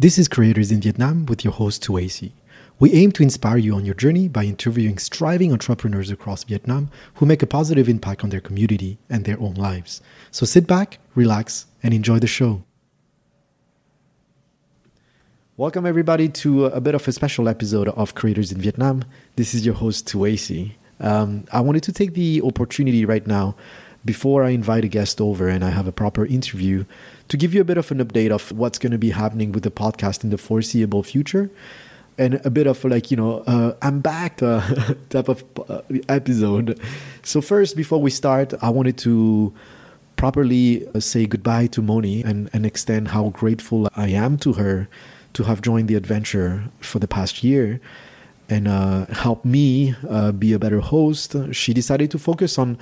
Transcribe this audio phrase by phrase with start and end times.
[0.00, 2.30] This is Creators in Vietnam with your host, Tuasi.
[2.78, 7.26] We aim to inspire you on your journey by interviewing striving entrepreneurs across Vietnam who
[7.26, 10.00] make a positive impact on their community and their own lives.
[10.30, 12.62] So sit back, relax, and enjoy the show.
[15.56, 19.02] Welcome, everybody, to a bit of a special episode of Creators in Vietnam.
[19.34, 20.74] This is your host, Tuasi.
[21.00, 23.56] Um, I wanted to take the opportunity right now
[24.04, 26.84] before I invite a guest over and I have a proper interview
[27.28, 29.64] to give you a bit of an update of what's going to be happening with
[29.64, 31.50] the podcast in the foreseeable future.
[32.16, 34.60] And a bit of like you know uh, i'm back uh,
[35.08, 36.80] type of uh, episode.
[37.22, 39.54] So first before we start i wanted to
[40.16, 44.88] properly uh, say goodbye to moni and, and extend how grateful i am to her
[45.32, 47.80] to have joined the adventure for the past year
[48.48, 51.36] and uh, help me uh, be a better host.
[51.52, 52.78] She decided to focus on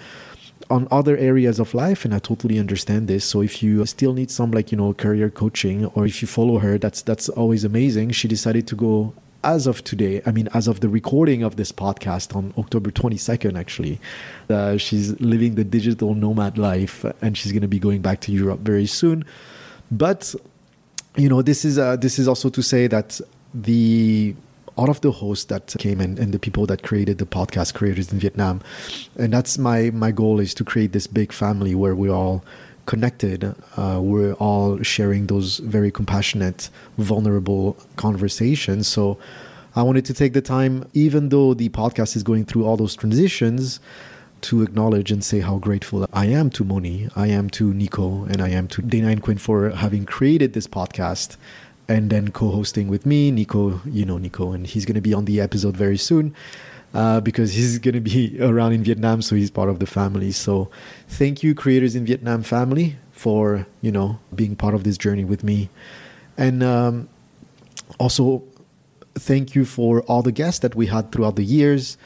[0.68, 3.24] on other areas of life and i totally understand this.
[3.24, 6.58] So if you still need some like you know career coaching or if you follow
[6.58, 8.10] her that's that's always amazing.
[8.10, 11.70] She decided to go as of today i mean as of the recording of this
[11.70, 14.00] podcast on october 22nd actually
[14.50, 18.32] uh, she's living the digital nomad life and she's going to be going back to
[18.32, 19.24] europe very soon.
[19.90, 20.34] But
[21.16, 23.20] you know this is uh, this is also to say that
[23.54, 24.34] the
[24.76, 28.12] all of the hosts that came and, and the people that created the podcast creators
[28.12, 28.60] in Vietnam.
[29.18, 32.44] And that's my, my goal is to create this big family where we're all
[32.84, 33.54] connected.
[33.76, 38.86] Uh, we're all sharing those very compassionate, vulnerable conversations.
[38.86, 39.18] So
[39.74, 42.94] I wanted to take the time, even though the podcast is going through all those
[42.94, 43.80] transitions,
[44.42, 48.40] to acknowledge and say how grateful I am to Moni, I am to Nico, and
[48.40, 51.36] I am to Dana and Quinn for having created this podcast
[51.88, 53.80] and then co-hosting with me, Nico.
[53.84, 56.34] You know Nico, and he's going to be on the episode very soon
[56.94, 60.32] uh, because he's going to be around in Vietnam, so he's part of the family.
[60.32, 60.68] So,
[61.08, 65.44] thank you, creators in Vietnam family, for you know being part of this journey with
[65.44, 65.68] me,
[66.36, 67.08] and um,
[67.98, 68.42] also
[69.14, 71.96] thank you for all the guests that we had throughout the years.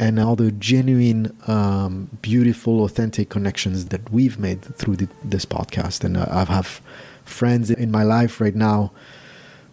[0.00, 6.04] And all the genuine, um, beautiful, authentic connections that we've made through the, this podcast.
[6.04, 6.80] And uh, I have
[7.24, 8.92] friends in my life right now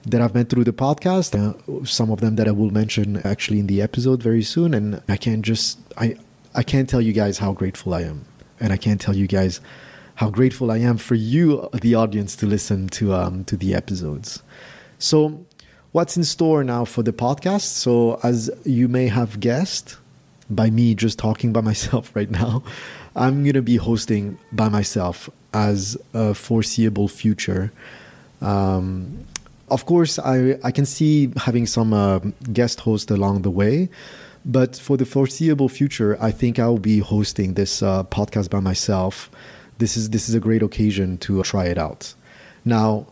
[0.05, 1.33] that I've met through the podcast.
[1.35, 4.73] Uh, some of them that I will mention actually in the episode very soon.
[4.73, 6.15] And I can't just I
[6.53, 8.25] I can't tell you guys how grateful I am,
[8.59, 9.59] and I can't tell you guys
[10.15, 14.41] how grateful I am for you, the audience, to listen to um, to the episodes.
[14.97, 15.45] So,
[15.91, 17.63] what's in store now for the podcast?
[17.63, 19.97] So, as you may have guessed,
[20.49, 22.63] by me just talking by myself right now,
[23.15, 27.71] I'm gonna be hosting by myself as a foreseeable future.
[28.41, 29.25] Um,
[29.69, 32.19] of course, I, I can see having some uh,
[32.53, 33.89] guest hosts along the way.
[34.45, 39.31] But for the foreseeable future, I think I'll be hosting this uh, podcast by myself.
[39.79, 42.13] This is this is a great occasion to try it out.
[42.63, 43.07] Now,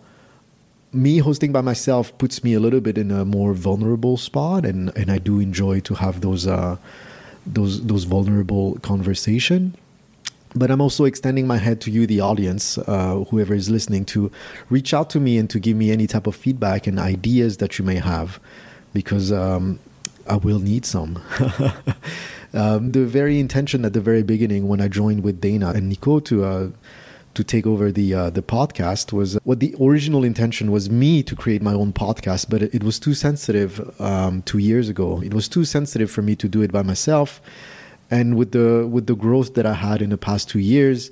[0.92, 4.96] me hosting by myself puts me a little bit in a more vulnerable spot, and,
[4.96, 6.78] and I do enjoy to have those uh,
[7.48, 9.76] those those vulnerable conversation
[10.56, 14.32] but I'm also extending my head to you, the audience, uh, whoever is listening, to
[14.70, 17.80] reach out to me and to give me any type of feedback and ideas that
[17.80, 18.40] you may have,
[18.94, 19.80] because um,
[20.28, 21.22] I will need some.
[22.54, 26.20] um, the very intention at the very beginning, when I joined with Dana and Nico
[26.22, 26.70] to uh,
[27.34, 31.36] to take over the uh, the podcast, was what the original intention was me to
[31.36, 35.22] create my own podcast, but it, it was too sensitive um, two years ago.
[35.22, 37.42] It was too sensitive for me to do it by myself
[38.14, 41.10] and with the with the growth that I had in the past two years,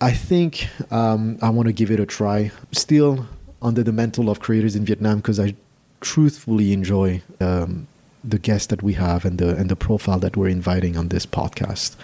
[0.00, 2.52] I think um, I want to give it a try.
[2.70, 3.26] Still
[3.60, 5.54] under the mantle of creators in Vietnam because I
[6.00, 7.88] truthfully enjoy um,
[8.22, 11.26] the guests that we have and the and the profile that we're inviting on this
[11.26, 11.96] podcast.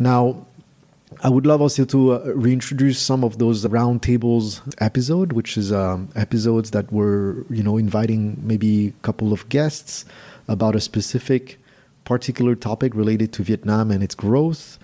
[0.00, 0.44] Now,
[1.22, 6.08] I would love also to uh, reintroduce some of those roundtables episode, which is um,
[6.16, 10.04] episodes that were you know inviting maybe a couple of guests
[10.48, 11.61] about a specific
[12.04, 14.78] particular topic related to Vietnam and its growth.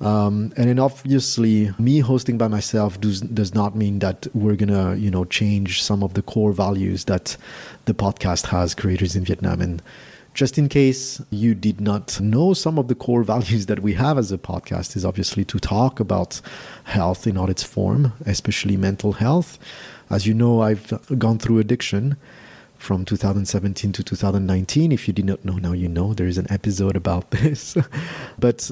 [0.00, 4.96] Um, and then obviously, me hosting by myself does does not mean that we're gonna
[4.96, 7.36] you know change some of the core values that
[7.84, 9.60] the podcast has, creators in Vietnam.
[9.60, 9.80] And
[10.34, 14.18] just in case you did not know, some of the core values that we have
[14.18, 16.40] as a podcast is obviously to talk about
[16.84, 19.56] health in all its form, especially mental health.
[20.10, 22.16] As you know, I've gone through addiction
[22.82, 24.90] from 2017 to 2019.
[24.90, 26.14] If you did not know, now you know.
[26.14, 27.76] There is an episode about this.
[28.38, 28.70] but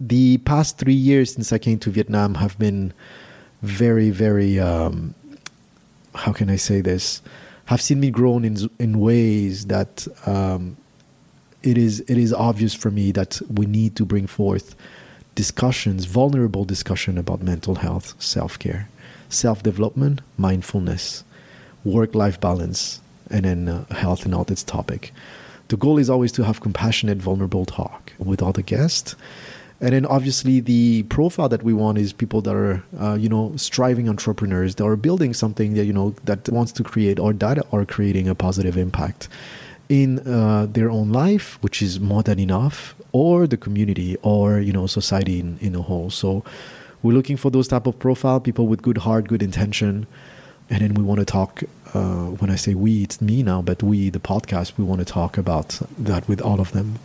[0.00, 2.92] the past three years since I came to Vietnam have been
[3.62, 5.14] very, very, um,
[6.14, 7.22] how can I say this?
[7.66, 10.76] Have seen me grown in in ways that um,
[11.62, 14.76] it is it is obvious for me that we need to bring forth
[15.34, 18.88] discussions, vulnerable discussion about mental health, self care,
[19.28, 21.24] self development, mindfulness
[21.86, 23.00] work life balance,
[23.30, 25.12] and then uh, health and all this topic.
[25.68, 29.16] The goal is always to have compassionate, vulnerable talk with all the guests.
[29.80, 33.52] And then obviously the profile that we want is people that are, uh, you know,
[33.56, 37.58] striving entrepreneurs that are building something that, you know, that wants to create or that
[37.72, 39.28] are creating a positive impact
[39.88, 44.72] in uh, their own life, which is more than enough, or the community or, you
[44.72, 46.10] know, society in, in a whole.
[46.10, 46.42] So
[47.02, 50.06] we're looking for those type of profile, people with good heart, good intention.
[50.70, 51.62] And then we want to talk,
[51.96, 55.04] uh, when I say we, it's me now, but we, the podcast, we want to
[55.04, 56.98] talk about that with all of them.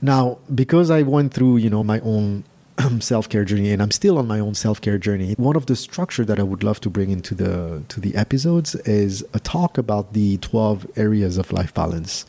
[0.00, 2.44] Now, because I went through, you know, my own
[3.00, 6.38] self-care journey and I'm still on my own self-care journey, one of the structure that
[6.38, 10.38] I would love to bring into the to the episodes is a talk about the
[10.38, 12.24] 12 areas of life balance.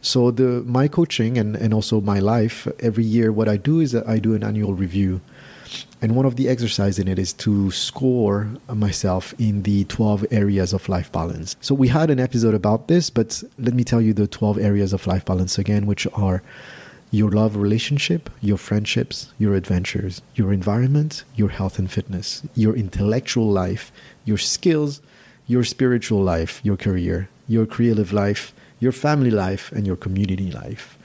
[0.00, 3.94] So the my coaching and, and also my life every year what I do is
[3.94, 5.20] I do an annual review.
[6.02, 10.72] And one of the exercise in it is to score myself in the 12 areas
[10.72, 11.56] of life balance.
[11.60, 14.94] So we had an episode about this, but let me tell you the 12 areas
[14.94, 16.42] of life balance again, which are
[17.10, 23.50] your love relationship, your friendships, your adventures, your environment, your health and fitness, your intellectual
[23.50, 23.92] life,
[24.24, 25.02] your skills,
[25.46, 30.96] your spiritual life, your career, your creative life, your family life, and your community life.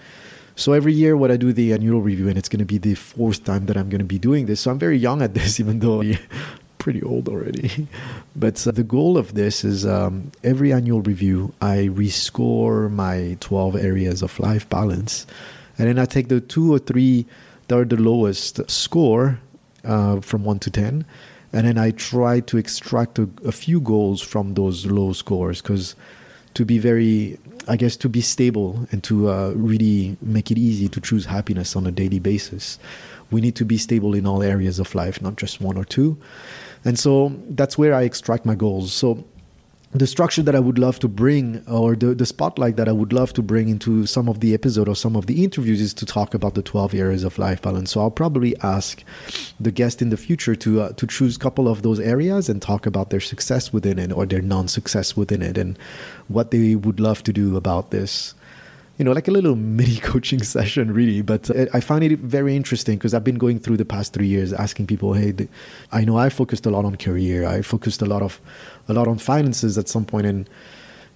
[0.55, 2.95] So every year, what I do the annual review, and it's going to be the
[2.95, 4.61] fourth time that I'm going to be doing this.
[4.61, 6.17] So I'm very young at this, even though I'm
[6.77, 7.87] pretty old already.
[8.35, 13.75] But uh, the goal of this is um, every annual review, I rescore my 12
[13.75, 15.25] areas of life balance
[15.77, 17.25] and then I take the two or three
[17.67, 19.39] that are the lowest score
[19.83, 21.05] uh, from one to ten,
[21.51, 25.95] and then I try to extract a, a few goals from those low scores because
[26.53, 30.87] to be very I guess to be stable and to uh, really make it easy
[30.89, 32.77] to choose happiness on a daily basis,
[33.31, 36.17] we need to be stable in all areas of life, not just one or two.
[36.83, 38.93] And so that's where I extract my goals.
[38.93, 39.25] So
[39.97, 43.13] the structure that I would love to bring, or the, the spotlight that I would
[43.13, 46.05] love to bring into some of the episode or some of the interviews, is to
[46.05, 47.91] talk about the 12 areas of life balance.
[47.91, 49.03] So I'll probably ask
[49.59, 52.61] the guest in the future to uh, to choose a couple of those areas and
[52.61, 55.77] talk about their success within it or their non-success within it and
[56.27, 58.33] what they would love to do about this
[58.97, 61.21] you know, like a little mini coaching session, really.
[61.21, 64.27] But uh, I find it very interesting because I've been going through the past three
[64.27, 65.33] years asking people, hey,
[65.91, 68.39] I know I focused a lot on career, I focused a lot of
[68.87, 70.49] a lot on finances at some point, and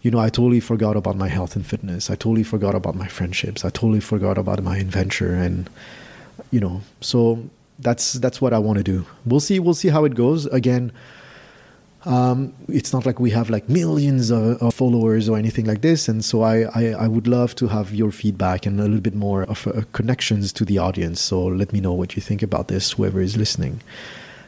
[0.01, 2.09] you know, I totally forgot about my health and fitness.
[2.09, 3.65] I totally forgot about my friendships.
[3.65, 5.69] I totally forgot about my adventure, and
[6.51, 7.49] you know, so
[7.79, 9.05] that's that's what I want to do.
[9.25, 9.59] We'll see.
[9.59, 10.45] We'll see how it goes.
[10.47, 10.91] Again
[12.05, 16.07] um, it's not like we have like millions of, of, followers or anything like this.
[16.07, 19.15] And so I, I, I, would love to have your feedback and a little bit
[19.15, 21.19] more of uh, connections to the audience.
[21.19, 23.81] So let me know what you think about this, whoever is listening.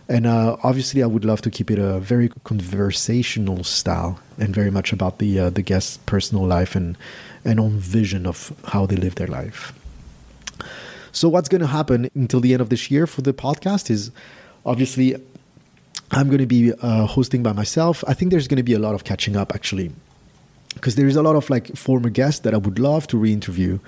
[0.07, 4.71] And uh, obviously, I would love to keep it a very conversational style and very
[4.71, 6.97] much about the uh, the guest's personal life and
[7.45, 9.71] and own vision of how they live their life.
[11.13, 14.11] So, what's going to happen until the end of this year for the podcast is
[14.65, 15.15] obviously
[16.11, 18.03] I'm going to be uh, hosting by myself.
[18.07, 19.91] I think there's going to be a lot of catching up actually,
[20.73, 23.79] because there is a lot of like former guests that I would love to re-interview.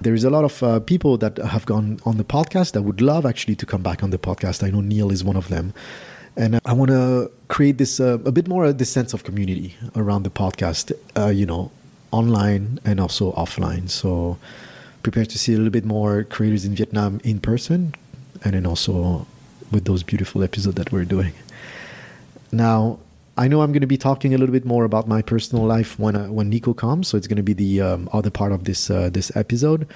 [0.00, 3.00] There is a lot of uh, people that have gone on the podcast that would
[3.00, 4.62] love actually to come back on the podcast.
[4.62, 5.72] I know Neil is one of them,
[6.36, 10.22] and I want to create this uh, a bit more this sense of community around
[10.22, 10.92] the podcast.
[11.16, 11.70] Uh, you know,
[12.10, 13.88] online and also offline.
[13.88, 14.38] So
[15.02, 17.94] prepare to see a little bit more creators in Vietnam in person,
[18.44, 19.26] and then also
[19.70, 21.32] with those beautiful episodes that we're doing.
[22.52, 22.98] Now,
[23.36, 25.98] I know I'm going to be talking a little bit more about my personal life
[25.98, 28.64] when uh, when Nico comes, so it's going to be the um, other part of
[28.64, 29.86] this uh, this episode.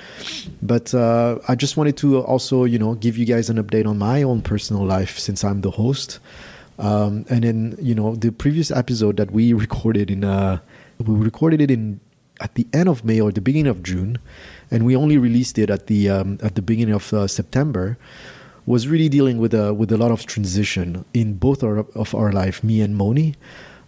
[0.62, 3.98] But uh, I just wanted to also, you know, give you guys an update on
[3.98, 6.20] my own personal life since I'm the host.
[6.78, 10.58] Um, and then, you know, the previous episode that we recorded in, uh,
[10.98, 12.00] we recorded it in
[12.40, 14.18] at the end of May or the beginning of June,
[14.70, 17.98] and we only released it at the um, at the beginning of uh, September
[18.66, 22.32] was really dealing with a with a lot of transition in both our, of our
[22.32, 23.34] life, me and Moni.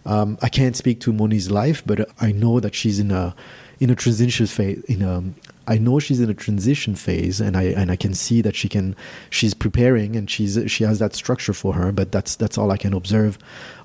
[0.05, 3.35] Um, I can't speak to Moni's life, but I know that she's in a
[3.79, 4.81] in a transition phase.
[4.85, 5.23] In a,
[5.69, 8.69] I know she's in a transition phase, and I and I can see that she
[8.69, 8.95] can
[9.29, 11.91] she's preparing and she's she has that structure for her.
[11.91, 13.37] But that's that's all I can observe.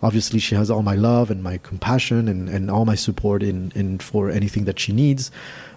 [0.02, 3.72] Obviously, she has all my love and my compassion and, and all my support in
[3.74, 5.30] in for anything that she needs.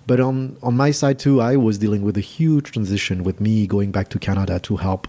[0.08, 3.68] But on on my side too, I was dealing with a huge transition with me
[3.68, 5.08] going back to Canada to help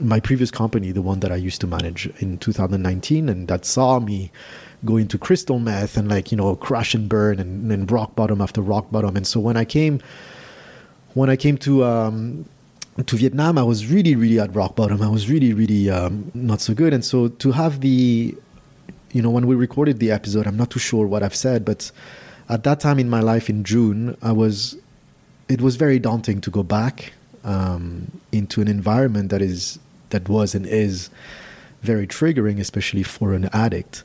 [0.00, 4.00] my previous company, the one that I used to manage in 2019, and that saw
[4.00, 4.32] me
[4.84, 8.60] go into crystal meth and like you know crash and burn and, rock bottom after
[8.60, 9.16] rock bottom.
[9.16, 10.00] And so when I came
[11.14, 12.44] when I came to um,
[13.06, 15.00] to Vietnam, I was really really at rock bottom.
[15.00, 16.92] I was really really um, not so good.
[16.92, 18.34] And so to have the
[19.14, 21.92] you know, when we recorded the episode, I'm not too sure what I've said, but
[22.48, 24.76] at that time in my life in June, I was,
[25.48, 27.12] it was very daunting to go back
[27.44, 29.78] um, into an environment that is,
[30.10, 31.10] that was and is
[31.82, 34.04] very triggering, especially for an addict.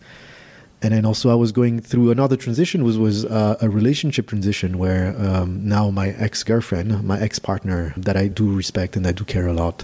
[0.82, 4.78] And then also, I was going through another transition, was was uh, a relationship transition
[4.78, 9.12] where um, now my ex girlfriend, my ex partner, that I do respect and I
[9.12, 9.84] do care a lot,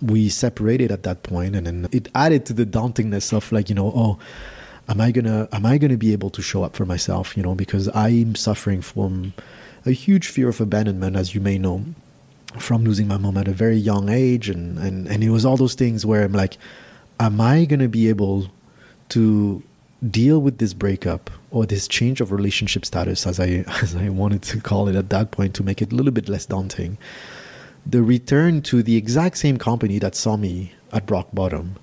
[0.00, 3.74] we separated at that point, and then it added to the dauntingness of like you
[3.74, 4.18] know, oh,
[4.90, 7.36] am I gonna am I gonna be able to show up for myself?
[7.36, 9.32] You know, because I'm suffering from
[9.86, 11.84] a huge fear of abandonment, as you may know,
[12.58, 15.56] from losing my mom at a very young age, and and and it was all
[15.56, 16.58] those things where I'm like,
[17.18, 18.50] am I gonna be able
[19.10, 19.62] to
[20.08, 24.42] deal with this breakup or this change of relationship status as I as I wanted
[24.42, 26.98] to call it at that point to make it a little bit less daunting
[27.86, 31.76] the return to the exact same company that saw me at rock bottom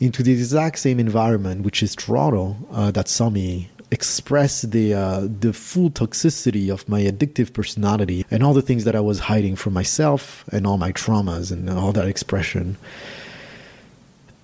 [0.00, 5.28] into the exact same environment which is Toronto uh, that saw me express the uh,
[5.40, 9.56] the full toxicity of my addictive personality and all the things that I was hiding
[9.56, 12.76] from myself and all my traumas and all that expression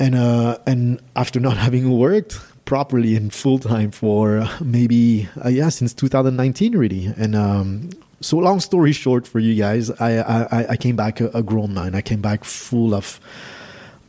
[0.00, 5.68] and uh, and after not having worked properly and full time for maybe uh, yeah
[5.68, 7.06] since 2019 really.
[7.16, 7.90] And um,
[8.20, 11.74] so long story short for you guys, I I, I came back a, a, grown
[11.74, 11.94] man.
[11.94, 13.20] I came back full of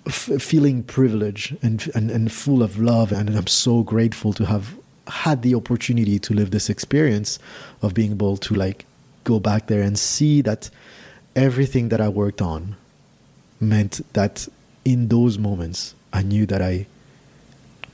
[0.10, 4.76] feeling privileged and, and and full of love, and I'm so grateful to have
[5.08, 7.40] had the opportunity to live this experience
[7.82, 8.86] of being able to like
[9.24, 10.70] go back there and see that
[11.36, 12.76] everything that I worked on
[13.60, 14.48] meant that
[14.84, 16.88] in those moments I knew that I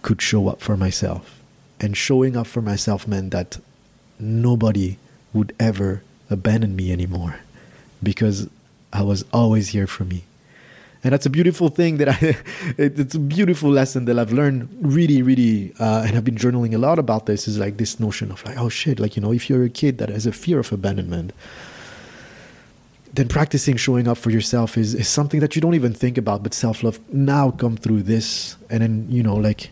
[0.01, 1.41] could show up for myself.
[1.79, 3.59] And showing up for myself meant that
[4.19, 4.97] nobody
[5.33, 7.41] would ever abandon me anymore
[8.01, 8.49] because
[8.91, 10.23] I was always here for me.
[11.03, 12.37] And that's a beautiful thing that I,
[12.77, 16.77] it's a beautiful lesson that I've learned really, really, uh, and I've been journaling a
[16.77, 19.49] lot about this is like this notion of like, oh shit, like, you know, if
[19.49, 21.33] you're a kid that has a fear of abandonment,
[23.13, 26.43] then practicing showing up for yourself is, is something that you don't even think about,
[26.43, 28.55] but self love now come through this.
[28.69, 29.71] And then, you know, like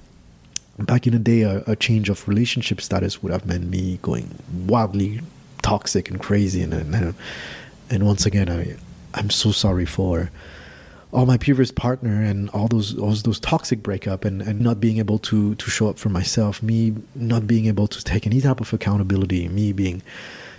[0.79, 4.35] back in the day, a, a, change of relationship status would have meant me going
[4.65, 5.21] wildly
[5.61, 6.61] toxic and crazy.
[6.61, 7.15] And and,
[7.89, 8.77] and once again, I
[9.13, 10.31] I'm so sorry for
[11.15, 14.97] all my previous partner and all those all those toxic breakup and, and not being
[14.97, 16.61] able to to show up for myself.
[16.61, 19.47] Me not being able to take any type of accountability.
[19.47, 20.01] Me being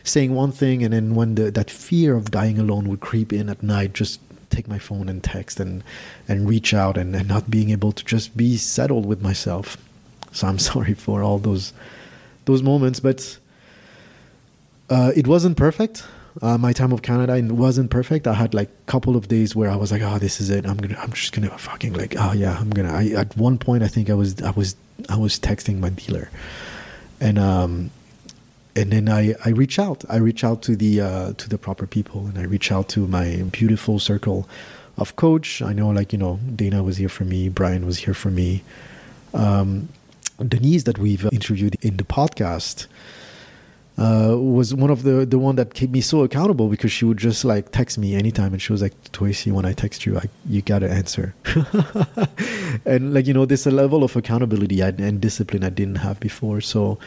[0.02, 3.48] saying one thing and then when the, that fear of dying alone would creep in
[3.48, 4.20] at night, just
[4.50, 5.84] take my phone and text and
[6.26, 9.76] and reach out and, and not being able to just be settled with myself
[10.36, 11.72] so I'm sorry for all those
[12.44, 13.38] those moments, but
[14.88, 16.04] uh, it wasn't perfect.
[16.42, 18.26] Uh, my time of Canada it wasn't perfect.
[18.26, 20.66] I had like a couple of days where I was like, "Oh, this is it.
[20.66, 20.98] I'm gonna.
[20.98, 22.14] I'm just gonna fucking like.
[22.18, 24.40] Oh yeah, I'm gonna." I, at one point, I think I was.
[24.42, 24.76] I was.
[25.08, 26.30] I was texting my dealer,
[27.20, 27.90] and um,
[28.74, 30.04] and then I I reach out.
[30.08, 33.06] I reach out to the uh, to the proper people, and I reach out to
[33.06, 34.48] my beautiful circle
[34.98, 35.62] of coach.
[35.62, 37.48] I know, like you know, Dana was here for me.
[37.48, 38.62] Brian was here for me.
[39.32, 39.88] Um,
[40.46, 42.86] Denise that we've interviewed in the podcast
[43.98, 47.16] uh, was one of the the one that kept me so accountable because she would
[47.16, 50.24] just like text me anytime and she was like Tracy when I text you I,
[50.48, 51.34] you gotta answer.
[52.84, 56.60] And like you know there's a level of accountability and discipline I didn't have before.
[56.60, 56.98] So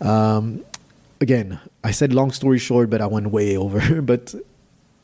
[0.00, 0.62] um,
[1.20, 4.02] again I said long story short but I went way over.
[4.02, 4.34] But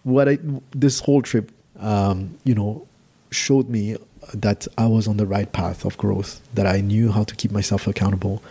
[0.03, 0.39] what I
[0.73, 2.87] this whole trip um, you know
[3.31, 3.97] showed me
[4.35, 7.51] that I was on the right path of growth, that I knew how to keep
[7.51, 8.43] myself accountable.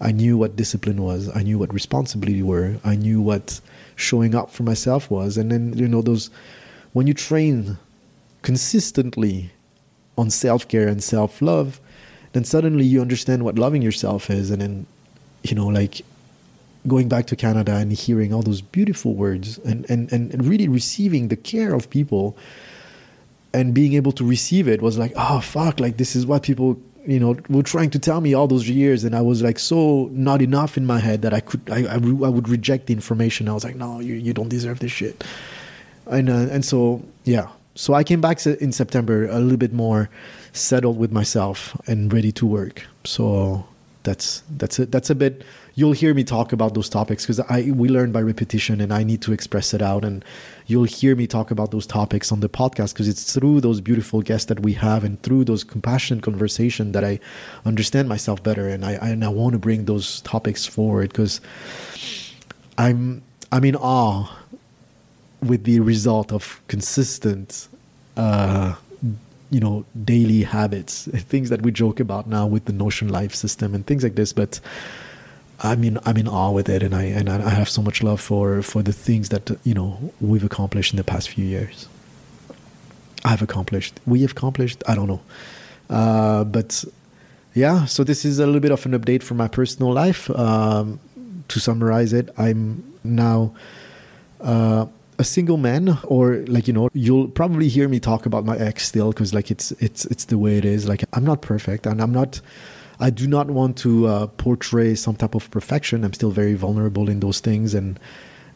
[0.00, 1.34] I knew what discipline was.
[1.34, 2.76] I knew what responsibility were.
[2.84, 3.60] I knew what
[3.94, 5.38] showing up for myself was.
[5.38, 6.30] And then, you know, those,
[6.92, 7.78] when you train
[8.42, 9.52] consistently
[10.18, 11.80] on self care and self love,
[12.32, 14.50] then suddenly you understand what loving yourself is.
[14.50, 14.86] And then,
[15.42, 16.02] you know, like
[16.86, 21.28] going back to Canada and hearing all those beautiful words and, and, and really receiving
[21.28, 22.36] the care of people
[23.52, 26.78] and being able to receive it was like oh fuck like this is what people
[27.06, 30.08] you know were trying to tell me all those years and i was like so
[30.12, 33.48] not enough in my head that i could i, I, I would reject the information.
[33.48, 35.24] I was like no you, you don't deserve this shit.
[36.06, 37.48] And uh, and so yeah.
[37.74, 40.08] So i came back in september a little bit more
[40.52, 42.86] settled with myself and ready to work.
[43.04, 43.66] So
[44.02, 44.90] that's that's it.
[44.90, 45.44] That's a bit
[45.76, 49.04] you'll hear me talk about those topics because I we learn by repetition and I
[49.04, 50.04] need to express it out.
[50.04, 50.24] And
[50.66, 54.22] you'll hear me talk about those topics on the podcast because it's through those beautiful
[54.22, 57.20] guests that we have and through those compassionate conversation that I
[57.66, 58.66] understand myself better.
[58.68, 61.42] And I and I want to bring those topics forward because
[62.78, 64.34] I'm I'm in awe
[65.42, 67.68] with the result of consistent
[68.16, 68.74] uh,
[69.50, 73.74] you know daily habits things that we joke about now with the notion life system
[73.74, 74.32] and things like this.
[74.32, 74.58] But
[75.60, 78.20] I mean, I'm in awe with it, and I and I have so much love
[78.20, 81.88] for for the things that you know we've accomplished in the past few years.
[83.24, 84.84] I've accomplished, we have accomplished.
[84.86, 85.20] I don't know,
[85.88, 86.84] uh, but
[87.54, 87.86] yeah.
[87.86, 90.28] So this is a little bit of an update for my personal life.
[90.30, 91.00] Um,
[91.48, 93.54] to summarize it, I'm now.
[94.40, 94.86] Uh,
[95.18, 98.86] a single man or like you know you'll probably hear me talk about my ex
[98.86, 102.02] still because like it's it's it's the way it is like i'm not perfect and
[102.02, 102.40] i'm not
[102.98, 106.04] I do not want to uh, portray some type of perfection.
[106.04, 107.98] I'm still very vulnerable in those things, and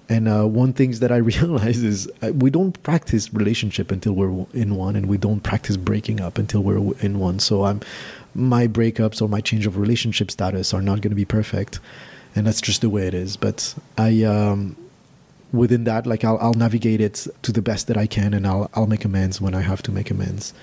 [0.08, 4.46] and uh, one things that I realize is uh, we don't practice relationship until we're
[4.52, 7.38] in one, and we don't practice breaking up until we're in one.
[7.38, 7.80] So I'm
[8.34, 11.80] my breakups or my change of relationship status are not going to be perfect,
[12.34, 13.36] and that's just the way it is.
[13.36, 14.24] But I.
[14.24, 14.76] Um,
[15.52, 18.70] within that, like I'll, I'll navigate it to the best that I can, and I'll
[18.74, 20.54] I'll make amends when I have to make amends.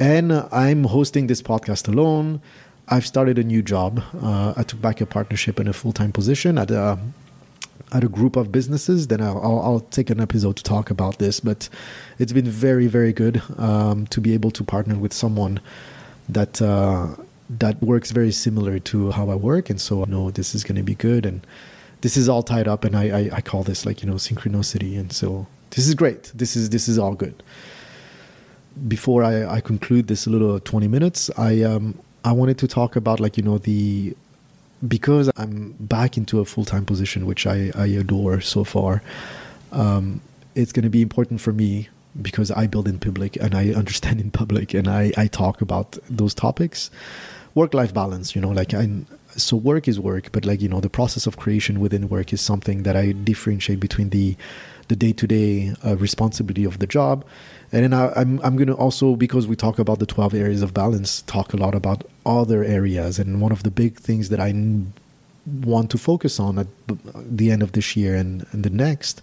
[0.00, 2.40] And I'm hosting this podcast alone.
[2.88, 4.02] I've started a new job.
[4.20, 6.98] Uh, I took back a partnership in a full time position at a
[7.92, 9.08] at a group of businesses.
[9.08, 11.40] Then I'll, I'll, I'll, take an episode to talk about this.
[11.40, 11.68] But
[12.18, 15.60] it's been very very good um, to be able to partner with someone
[16.28, 17.08] that uh,
[17.48, 20.76] that works very similar to how I work, and so I know this is going
[20.76, 21.24] to be good.
[21.24, 21.46] And
[22.00, 24.98] this is all tied up, and I, I I call this like you know synchronicity,
[24.98, 26.32] and so this is great.
[26.34, 27.42] This is this is all good.
[28.88, 33.20] Before I, I conclude this little 20 minutes, I um, I wanted to talk about
[33.20, 34.16] like you know the
[34.86, 39.02] because I'm back into a full time position, which I, I adore so far.
[39.70, 40.20] Um,
[40.54, 41.88] it's going to be important for me
[42.20, 45.98] because I build in public and I understand in public and I, I talk about
[46.10, 46.90] those topics.
[47.54, 48.88] Work life balance, you know, like I
[49.36, 52.40] so work is work, but like you know the process of creation within work is
[52.40, 54.36] something that I differentiate between the
[54.88, 57.24] the day to day responsibility of the job
[57.72, 60.34] and then I, am I'm, I'm going to also, because we talk about the 12
[60.34, 63.18] areas of balance, talk a lot about other areas.
[63.18, 64.52] And one of the big things that I
[65.46, 66.66] want to focus on at
[67.14, 69.22] the end of this year and, and the next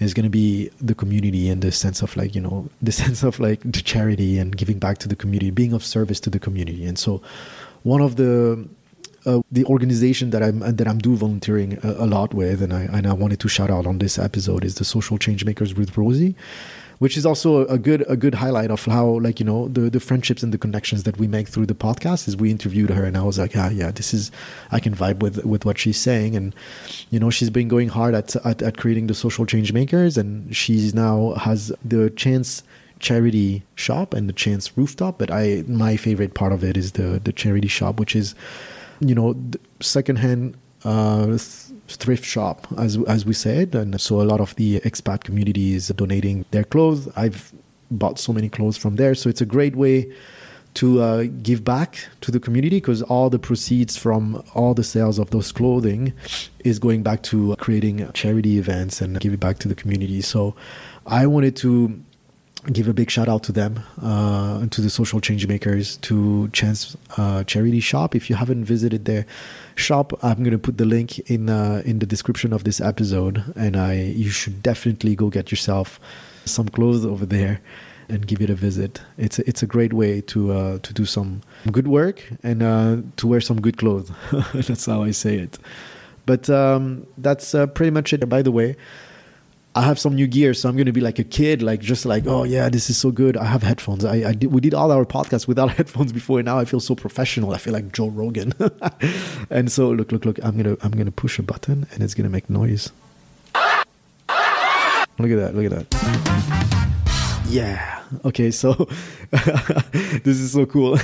[0.00, 3.22] is going to be the community and the sense of like, you know, the sense
[3.22, 6.40] of like the charity and giving back to the community, being of service to the
[6.40, 6.84] community.
[6.84, 7.22] And so
[7.84, 8.68] one of the
[9.26, 12.82] uh, the organization that I'm that I'm do volunteering a, a, lot with, and I
[12.82, 15.96] and I wanted to shout out on this episode is the Social Change Makers with
[15.96, 16.34] Rosie,
[16.98, 20.00] which is also a good a good highlight of how like you know the the
[20.00, 23.16] friendships and the connections that we make through the podcast is we interviewed her and
[23.16, 24.30] I was like ah yeah this is
[24.70, 26.36] I can vibe with with what she's saying.
[26.36, 26.54] And
[27.10, 30.54] you know she's been going hard at at, at creating the social change makers and
[30.54, 32.62] she's now has the chance
[33.00, 37.20] charity shop and the chance rooftop but I my favorite part of it is the
[37.22, 38.34] the charity shop which is
[39.00, 39.36] you know
[39.80, 41.38] secondhand uh,
[41.88, 45.88] thrift shop, as as we said, and so a lot of the expat community is
[45.88, 47.08] donating their clothes.
[47.16, 47.52] I've
[47.90, 50.12] bought so many clothes from there, so it's a great way
[50.74, 55.18] to uh, give back to the community because all the proceeds from all the sales
[55.18, 56.12] of those clothing
[56.64, 60.20] is going back to creating charity events and giving back to the community.
[60.20, 60.56] So
[61.06, 62.02] I wanted to
[62.72, 66.96] give a big shout out to them uh, to the social change makers to chance
[67.16, 68.14] uh, charity shop.
[68.14, 69.26] If you haven't visited their
[69.76, 73.42] shop i'm going to put the link in uh, in the description of this episode
[73.56, 75.98] and i you should definitely go get yourself
[76.44, 77.60] some clothes over there
[78.08, 79.00] and give it a visit.
[79.16, 82.96] It's a, it's a great way to uh, to do some good work and uh,
[83.16, 84.10] to wear some good clothes.
[84.54, 85.58] That's how i say it.
[86.26, 88.26] But um, that's uh, pretty much it.
[88.28, 88.76] By the way
[89.76, 92.06] I have some new gear, so I'm going to be like a kid, like just
[92.06, 93.36] like, oh yeah, this is so good.
[93.36, 94.04] I have headphones.
[94.04, 96.78] I, I did, we did all our podcasts without headphones before, and now I feel
[96.78, 97.52] so professional.
[97.52, 98.54] I feel like Joe Rogan.
[99.50, 100.38] and so look, look, look.
[100.44, 102.92] I'm gonna I'm gonna push a button, and it's gonna make noise.
[105.18, 105.54] Look at that!
[105.54, 107.44] Look at that!
[107.48, 108.02] Yeah.
[108.24, 108.52] Okay.
[108.52, 108.74] So
[109.30, 110.98] this is so cool.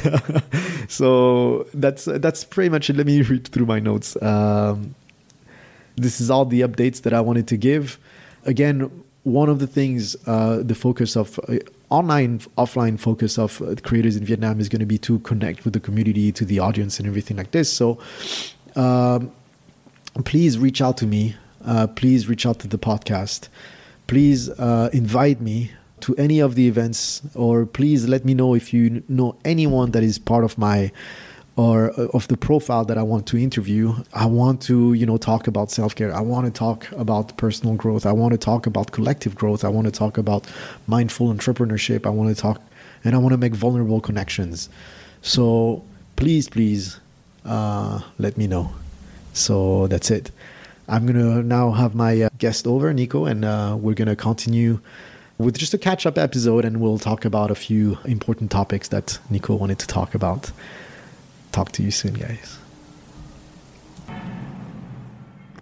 [0.88, 2.96] so that's that's pretty much it.
[2.96, 4.20] Let me read through my notes.
[4.22, 4.94] Um,
[5.96, 7.98] this is all the updates that I wanted to give
[8.44, 8.90] again,
[9.22, 11.56] one of the things, uh, the focus of uh,
[11.90, 15.74] online, offline focus of uh, creators in Vietnam is going to be to connect with
[15.74, 17.72] the community, to the audience, and everything like this.
[17.72, 17.98] So,
[18.76, 19.32] um,
[20.24, 21.36] please reach out to me.
[21.64, 23.48] Uh, please reach out to the podcast.
[24.06, 28.72] Please uh, invite me to any of the events, or please let me know if
[28.72, 30.90] you know anyone that is part of my
[31.56, 33.94] or uh, of the profile that I want to interview.
[34.14, 36.14] I want to, you know, talk about self-care.
[36.14, 38.06] I want to talk about personal growth.
[38.06, 39.64] I want to talk about collective growth.
[39.64, 40.46] I want to talk about
[40.86, 42.06] mindful entrepreneurship.
[42.06, 42.60] I want to talk
[43.04, 44.68] and I want to make vulnerable connections.
[45.22, 45.82] So
[46.16, 47.00] please, please
[47.44, 48.72] uh, let me know.
[49.32, 50.30] So that's it.
[50.88, 54.80] I'm gonna now have my uh, guest over, Nico, and uh, we're gonna continue
[55.38, 59.18] with just a catch up episode, and we'll talk about a few important topics that
[59.30, 60.50] Nico wanted to talk about.
[61.52, 62.58] Talk to you soon, guys.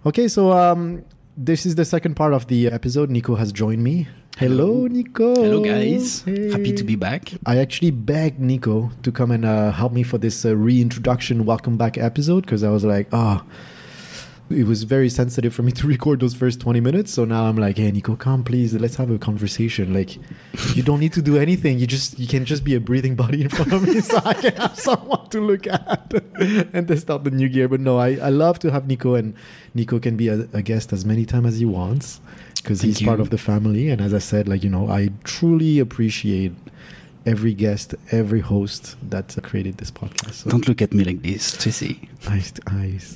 [0.07, 1.05] Okay, so um,
[1.37, 3.11] this is the second part of the episode.
[3.11, 4.09] Nico has joined me.
[4.39, 5.35] Hello, Nico.
[5.35, 6.23] Hello, guys.
[6.23, 6.51] Hey.
[6.51, 7.33] Happy to be back.
[7.45, 11.77] I actually begged Nico to come and uh, help me for this uh, reintroduction, welcome
[11.77, 13.43] back episode because I was like, oh,
[14.51, 17.13] it was very sensitive for me to record those first 20 minutes.
[17.13, 19.93] So now I'm like, hey, Nico, come please, let's have a conversation.
[19.93, 20.17] Like,
[20.75, 21.79] you don't need to do anything.
[21.79, 24.35] You just, you can just be a breathing body in front of me so I
[24.35, 26.13] can have someone to look at
[26.73, 27.69] and test out the new gear.
[27.69, 29.35] But no, I, I love to have Nico and
[29.75, 32.21] Nico can be a, a guest as many times as he wants
[32.57, 33.89] because he's part of the family.
[33.89, 36.53] And as I said, like, you know, I truly appreciate
[37.29, 40.35] every guest, every host that created this podcast.
[40.35, 42.09] So Don't look at me like this, Tracy.
[42.27, 43.07] Nice eyes.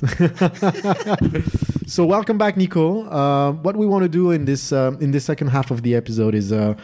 [1.87, 2.85] so welcome back, Nico.
[3.09, 5.95] Uh, what we want to do in this um, in this second half of the
[5.95, 6.75] episode is uh,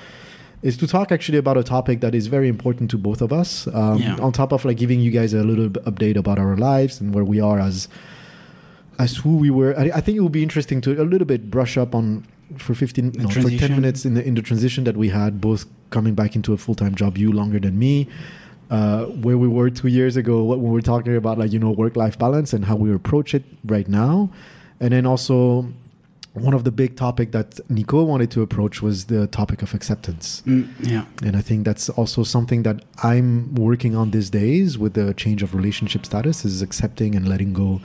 [0.64, 3.68] is to talk actually about a topic that is very important to both of us.
[3.68, 4.26] Um, Yeah.
[4.26, 7.24] On top of like giving you guys a little update about our lives and where
[7.34, 7.88] we are as
[8.98, 9.72] as who we were.
[9.80, 12.26] I, I think it will be interesting to a little bit brush up on
[12.58, 15.66] for fifteen no, for ten minutes in the in the transition that we had, both
[15.90, 17.18] coming back into a full time job.
[17.18, 18.08] You longer than me
[18.70, 21.60] uh, where we were two years ago, what when we were talking about, like you
[21.60, 24.30] know, work-life balance and how we approach it right now,
[24.80, 25.66] and then also
[26.34, 30.44] one of the big topic that Nico wanted to approach was the topic of acceptance,
[30.46, 31.06] Mm, yeah.
[31.24, 35.42] and I think that's also something that I'm working on these days with the change
[35.42, 37.82] of relationship status is accepting and letting go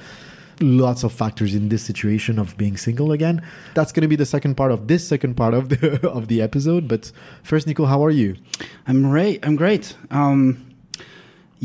[0.60, 3.42] lots of factors in this situation of being single again
[3.74, 6.40] that's going to be the second part of this second part of the of the
[6.40, 7.10] episode but
[7.42, 8.36] first nico how are you
[8.86, 9.44] I'm great.
[9.46, 9.96] I'm great.
[10.10, 10.63] Um,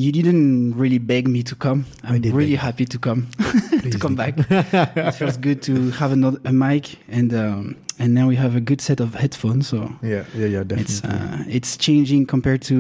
[0.04, 1.80] you didn't really beg me to come.
[2.04, 3.22] I I'm really happy to come
[3.94, 4.34] to come back.
[4.50, 6.86] it feels good to have another a mic
[7.18, 9.68] and um, and now we have a good set of headphones.
[9.68, 12.78] So yeah yeah yeah definitely it's uh, it's changing compared to.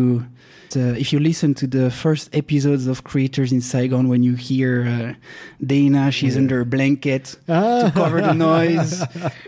[0.75, 4.85] Uh, if you listen to the first episodes of Creators in Saigon, when you hear
[4.85, 5.13] uh,
[5.65, 6.41] Dana, she's Yeah.
[6.41, 9.01] under a blanket to cover the noise,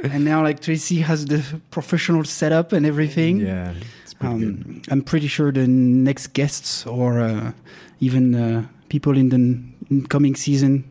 [0.04, 3.38] and now like Tracy has the professional setup and everything.
[3.38, 4.01] Yeah, it's pretty good.
[4.24, 7.52] Um, I'm pretty sure the next guests or uh,
[8.00, 10.84] even uh, people in the n- coming season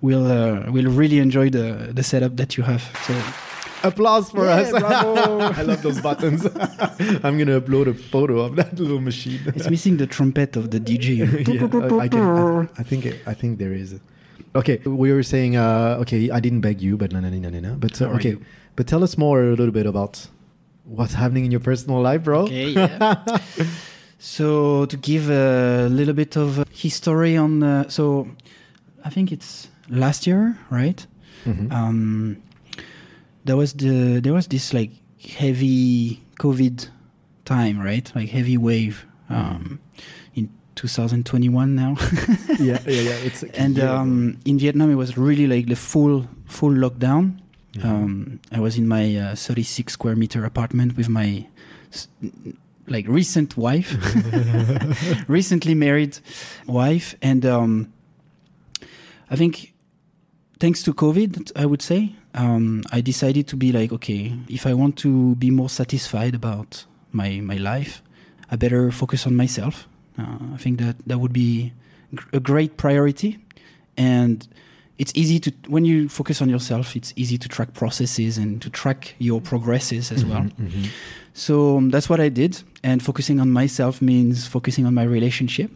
[0.00, 2.82] will uh, will really enjoy the the setup that you have.
[3.06, 3.14] So
[3.82, 4.70] Applause for Yeah, us!
[4.70, 5.38] bravo.
[5.60, 6.44] I love those buttons.
[7.24, 9.40] I'm gonna upload a photo of that little machine.
[9.54, 11.18] it's missing the trumpet of the DJ.
[11.46, 14.00] yeah, I, I, can, I, I think I think there is.
[14.54, 15.56] Okay, we were saying.
[15.56, 17.74] Uh, okay, I didn't beg you, but no, no, no, no, no.
[17.78, 18.36] But uh, okay,
[18.76, 20.26] but tell us more a little bit about
[20.86, 22.42] what's happening in your personal life, bro.
[22.42, 22.70] Okay.
[22.70, 23.22] Yeah.
[24.18, 28.28] so to give a little bit of history on, uh, so
[29.04, 31.06] I think it's last year, right?
[31.44, 31.70] Mhm.
[31.72, 32.36] um,
[33.44, 34.90] there was the there was this like
[35.38, 36.88] heavy COVID
[37.44, 38.10] time, right?
[38.14, 39.78] Like heavy wave um,
[40.34, 41.94] in 2021 now,
[42.58, 43.18] yeah, yeah, yeah.
[43.24, 47.38] It's and um, in Vietnam it was really like the full full lockdown.
[47.78, 47.84] Mhm.
[47.84, 51.46] Um, I was in my uh, 36 square meter apartment with my
[52.88, 53.96] like recent wife,
[55.28, 56.18] recently married
[56.66, 57.92] wife, and um,
[59.30, 59.74] I think
[60.60, 64.74] thanks to COVID, I would say, um, I decided to be like, okay, if I
[64.74, 68.02] want to be more satisfied about my my life,
[68.50, 69.88] I better focus on myself.
[70.18, 71.72] Uh, I think that that would be
[72.32, 73.38] a great priority,
[73.96, 74.46] and
[74.98, 78.70] it's easy to when you focus on yourself, it's easy to track processes and to
[78.70, 80.42] track your progresses as well.
[80.42, 80.86] Mhm, mhm.
[81.34, 85.70] So um, that's what I did, and focusing on myself means focusing on my relationship.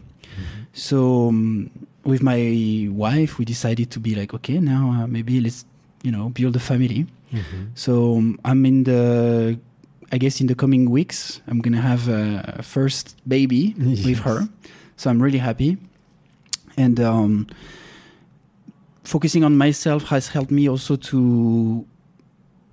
[0.73, 1.69] So um,
[2.03, 5.65] with my wife, we decided to be like, okay, now uh, maybe let's
[6.03, 7.05] you know build a family.
[7.31, 7.67] Mhm.
[7.75, 9.59] So um, I'm in the,
[10.11, 14.05] I guess in the coming weeks, I'm gonna have a first baby Yes.
[14.05, 14.47] with her.
[14.97, 15.77] So I'm really happy,
[16.77, 17.47] and um,
[19.03, 21.85] focusing on myself has helped me also to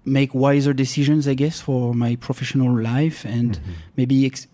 [0.05, 3.73] make wiser decisions, I guess, for my professional life and Mhm.
[3.97, 4.47] maybe ex-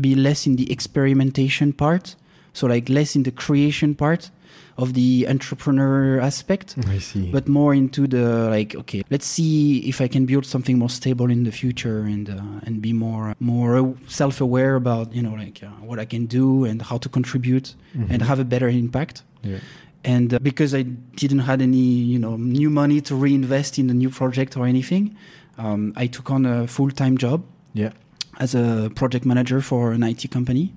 [0.00, 2.16] be less in the experimentation part.
[2.52, 4.30] So like less in the creation part
[4.76, 7.30] of the entrepreneur aspect I see.
[7.32, 11.30] but more into the like okay let's see if i can build something more stable
[11.30, 15.70] in the future and uh, and be more more self-aware about you know like uh,
[15.88, 17.74] what i can do and how to contribute
[18.10, 18.26] and Mhm.
[18.30, 19.58] have a better impact Yeah.
[20.04, 20.82] And uh, because i
[21.16, 21.76] didn't had any
[22.12, 25.16] you know new money to reinvest in a new project or anything
[25.58, 27.42] um, i took on a full-time job
[27.74, 27.90] Yeah.
[28.38, 30.72] as a project manager for an IT company.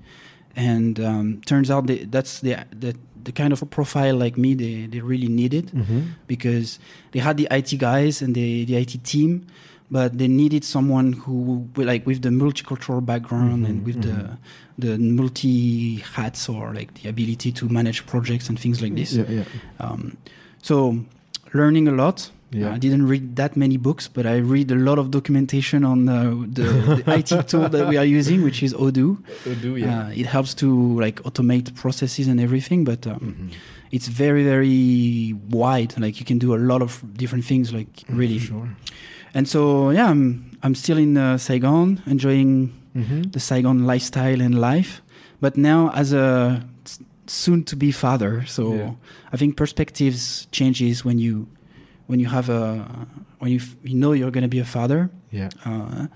[0.56, 4.56] And um, turns out that that's the, the the kind of a profile like me
[4.56, 6.02] they, they really needed Mm-hmm.
[6.28, 6.80] because
[7.12, 9.46] they had the IT guys and the, the IT team,
[9.92, 14.38] but they needed someone who like with the multicultural background and Mhm, with the
[14.80, 19.14] the multi hats or like the ability to manage projects and things like this.
[19.14, 19.44] Yeah, yeah.
[19.80, 20.18] Um,
[20.64, 21.04] so
[21.54, 22.32] learning a lot.
[22.54, 22.74] Yeah.
[22.76, 26.32] I didn't read that many books, but I read a lot of documentation on uh,
[26.58, 26.64] the,
[27.00, 29.18] the IT tool that we are using, which is Odoo.
[29.62, 33.50] do Uh, it helps to like automate processes and everything, but um, Mhm.
[33.92, 35.94] it's very very wide.
[35.98, 37.72] Like you can do a lot of different things.
[37.72, 38.68] Like really, sure.
[39.34, 43.32] And so yeah, I'm I'm still in uh, Saigon, enjoying Mm-hmm.
[43.32, 45.02] the Saigon lifestyle and life,
[45.40, 46.62] but now as a
[47.26, 48.44] soon to be father.
[48.46, 48.92] So Yeah.
[49.34, 51.48] I think perspectives changes when you
[52.08, 52.86] when you have a
[53.40, 55.10] when you f- you know you're going to be a father.
[55.32, 55.50] Yeah.
[55.66, 56.08] Uh,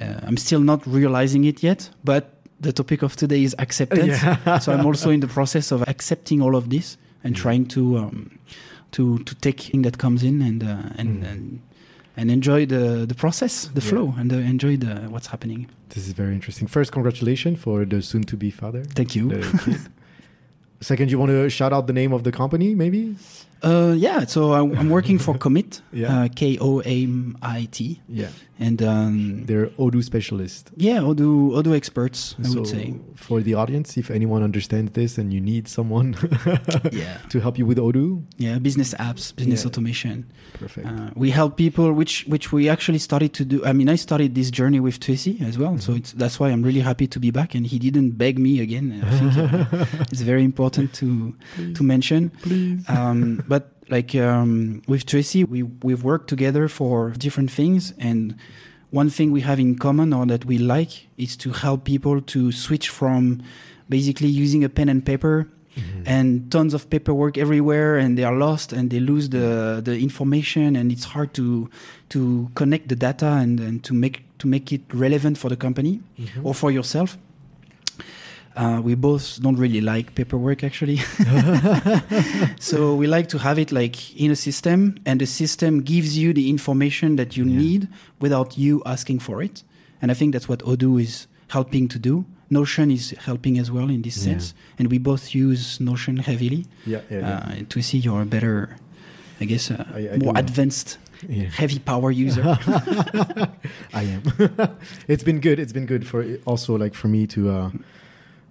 [0.00, 2.24] uh, I'm still not realizing it yet, but
[2.60, 4.22] the topic of today is acceptance.
[4.46, 4.60] Yeah.
[4.60, 7.42] so I'm also in the process of accepting all of this and Yeah.
[7.42, 8.30] trying to um,
[8.92, 11.32] to to take thing that comes in and uh, and, Mm.
[11.32, 11.60] and
[12.20, 13.90] and enjoy the the process, the Yeah.
[13.90, 15.60] flow, and uh, enjoy the what's happening.
[15.94, 16.68] This is very interesting.
[16.68, 18.82] First, congratulations for the soon-to-be father.
[18.98, 19.24] Thank you.
[20.80, 23.14] Second, you want to shout out the name of the company, maybe?
[23.62, 26.22] Uh, yeah, so I, I'm working for Komit, Yeah.
[26.22, 28.28] uh, K O M I T, Yeah.
[28.58, 30.70] and um, They're Odoo specialist.
[30.78, 32.94] yeah, Odoo Odoo experts, I so would say.
[33.16, 36.16] for the audience, if anyone understands this and you need someone
[36.90, 39.68] Yeah, to help you with Odoo, yeah, business apps, business Yeah.
[39.68, 40.24] automation.
[40.54, 40.86] perfect.
[40.86, 43.62] Uh, we help people, which which we actually started to do.
[43.66, 45.98] I mean, I started this journey with Tracy as well, so Mhm.
[45.98, 47.54] it's that's why I'm really happy to be back.
[47.54, 48.86] And he didn't beg me again.
[49.04, 49.32] I think
[50.12, 51.34] it's very important to
[51.74, 52.30] to mention.
[52.42, 52.88] Please.
[52.88, 58.34] um, but like um, with Tracy, we we've worked together for different things, and
[58.90, 62.50] one thing we have in common or that we like is to help people to
[62.52, 63.40] switch from
[63.88, 66.02] basically using a pen and paper Mhm.
[66.06, 70.76] and tons of paperwork everywhere, and they are lost and they lose the the information,
[70.76, 71.68] and it's hard to
[72.08, 76.00] to connect the data and, and to make to make it relevant for the company
[76.18, 76.42] Mhm.
[76.44, 77.16] or for yourself.
[78.56, 80.96] Uh, we both don't really like paperwork actually.
[82.58, 86.32] so we like to have it like in a system and the system gives you
[86.32, 87.58] the information that you Yeah.
[87.58, 87.88] need
[88.20, 89.62] without you asking for it.
[90.02, 92.24] And I think that's what Odoo is helping to do.
[92.50, 94.32] Notion is helping as well in this Yeah.
[94.32, 94.54] sense.
[94.78, 96.66] And we both use Notion heavily.
[96.86, 97.28] yeah, yeah.
[97.28, 98.76] Uh, to see you're a better,
[99.40, 101.44] I guess, uh, I- I more advanced, yeah.
[101.50, 102.42] heavy power user.
[103.94, 104.22] I am.
[105.08, 105.58] it's been good.
[105.58, 107.50] It's been good for also like for me to.
[107.50, 107.70] Uh,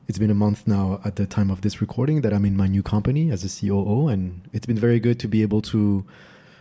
[0.10, 2.68] it's been a month now at the time of this recording that I'm in my
[2.68, 6.04] new company as a COO, and it's been very good to be able to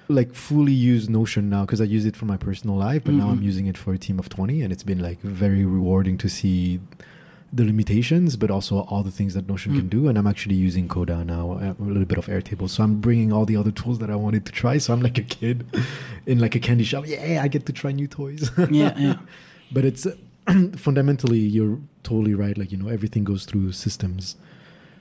[0.08, 3.28] like fully use Notion now because I use it for my personal life, but now
[3.30, 3.44] I'm Mhm.
[3.50, 6.80] using it for a team of 20, and it's been like very rewarding to see
[7.52, 9.90] the limitations, but also all the things that Notion can Mm.
[9.90, 10.08] do.
[10.08, 12.68] And I'm actually using Coda now, uh, a little bit of Airtable.
[12.68, 14.76] So I'm bringing all the other tools that I wanted to try.
[14.76, 15.64] So I'm like a kid
[16.26, 17.04] in like a candy shop.
[17.06, 18.50] Yeah, I get to try new toys.
[18.70, 19.16] yeah, yeah.
[19.72, 20.06] but it's
[20.76, 22.56] fundamentally, you're totally right.
[22.56, 24.36] Like, you know, everything goes through systems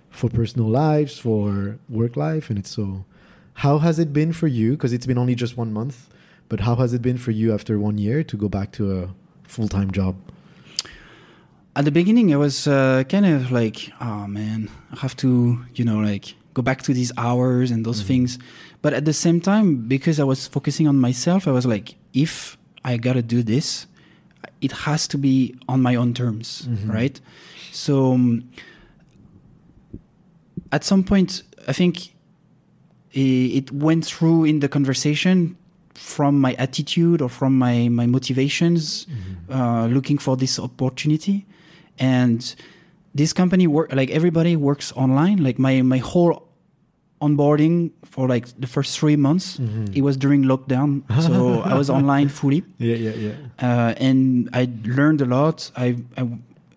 [0.09, 2.49] for personal lives, for work life.
[2.49, 3.05] And it's so,
[3.55, 4.71] how has it been for you?
[4.71, 6.09] Because it's been only just one month,
[6.49, 9.09] but how has it been for you after one year to go back to a
[9.43, 10.15] full time job?
[11.75, 15.85] At the beginning, I was uh, kind of like, oh man, I have to, you
[15.85, 18.07] know, like go back to these hours and those Mhm.
[18.07, 18.39] things.
[18.81, 22.57] But at the same time, because I was focusing on myself, I was like, if
[22.83, 23.85] I gotta do this,
[24.61, 26.93] it has to be on my own terms, Mhm.
[26.93, 27.21] right?
[27.71, 28.43] So um,
[30.71, 32.13] at some point, I think
[33.11, 35.55] it went through in the conversation
[35.93, 39.07] from my attitude or from my, my motivations
[39.49, 41.45] uh, looking for this opportunity
[41.97, 42.55] and
[43.15, 46.46] this company work like everybody works online like my my whole
[47.21, 49.95] onboarding for like the first three months Mhm.
[49.97, 53.33] it was during lockdown so i was online fully Yeah, yeah, yeah.
[53.67, 56.27] uh, and i learned a lot I, I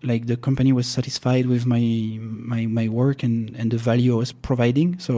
[0.03, 1.83] like the company was satisfied with my
[2.53, 5.13] my my work and and the value i was providing so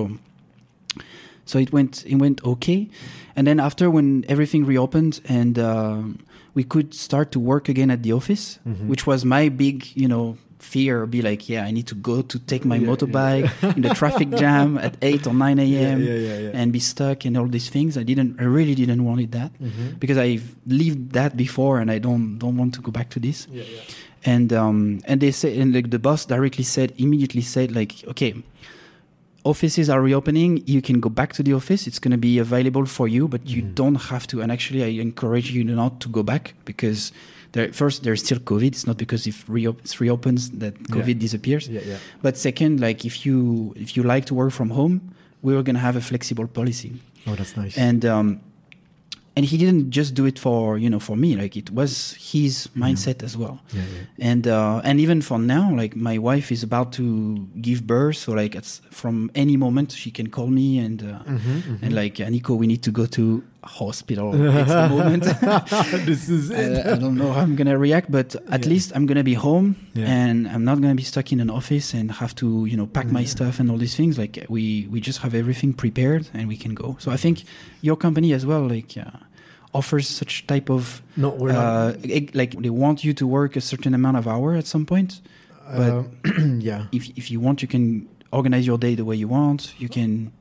[1.46, 2.90] so it went it went okay
[3.36, 6.20] and then after when everything reopened and um,
[6.54, 8.88] we could start to work again at the office Mhm.
[8.88, 12.38] which was my big you know fear be like yeah i need to go to
[12.52, 12.90] take my Yeah, yeah.
[12.96, 13.48] motorbike
[13.78, 16.60] in the traffic jam at 8 or 9 a.m Yeah, yeah, yeah, yeah.
[16.60, 19.52] and be stuck and all these things i didn't i really didn't want it that
[19.60, 20.00] Mhm.
[20.00, 23.48] because i've lived that before and i don't don't want to go back to this
[23.52, 24.34] Yeah, yeah.
[24.34, 24.78] and um
[25.10, 28.34] and they say and like the boss directly said immediately said like okay
[29.44, 32.86] offices are reopening you can go back to the office it's going to be available
[32.86, 33.76] for you but you Mhm.
[33.76, 37.12] don't have to and actually i encourage you not to go back because
[37.54, 38.68] there, first there's still COVID.
[38.68, 41.68] It's not because if reop- it reopens that COVID disappears.
[41.68, 41.98] Yeah, yeah.
[42.22, 45.00] But second, like if you if you like to work from home,
[45.42, 46.92] we were gonna have a flexible policy,
[47.28, 47.78] Oh, that's nice.
[47.78, 48.40] and um,
[49.36, 51.36] and he didn't just do it for you know for me.
[51.36, 53.60] Like it was his mindset as well.
[53.74, 54.30] yeah, yeah.
[54.32, 58.32] And uh, and even for now, like my wife is about to give birth, so
[58.34, 62.54] like it's from any moment she can call me and uh, Mm-hmm, and like Nico,
[62.56, 64.34] we need to go to hospital.
[64.34, 65.24] at the moment.
[66.06, 66.86] this is it.
[66.86, 68.70] I, I don't know how I'm gonna react, but at Yeah.
[68.70, 70.06] least I'm gonna be home Yeah.
[70.08, 73.08] and I'm not gonna be stuck in an office and have to you know pack
[73.12, 73.28] my Yeah.
[73.36, 74.18] stuff and all these things.
[74.18, 76.98] Like we we just have everything prepared and we can go.
[77.00, 77.44] So I think
[77.82, 78.96] your company as well, like.
[78.98, 79.12] Uh,
[79.76, 82.36] offers such type of no, we're uh, not.
[82.36, 85.20] like they want you to work a certain amount of hour at some point
[85.76, 86.86] but- Um, yeah.
[86.92, 89.74] if if you want, you can organize your day the way you want.
[89.80, 90.32] You can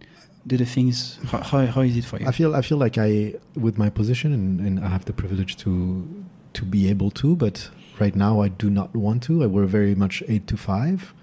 [0.47, 1.19] do the things.
[1.27, 2.27] How, how, is it for you?
[2.27, 5.57] I feel I feel like I with my position and, and I have the privilege
[5.59, 6.25] to
[6.55, 9.43] to be able to, but right now I do not want to.
[9.43, 11.15] I we're very much eight to five,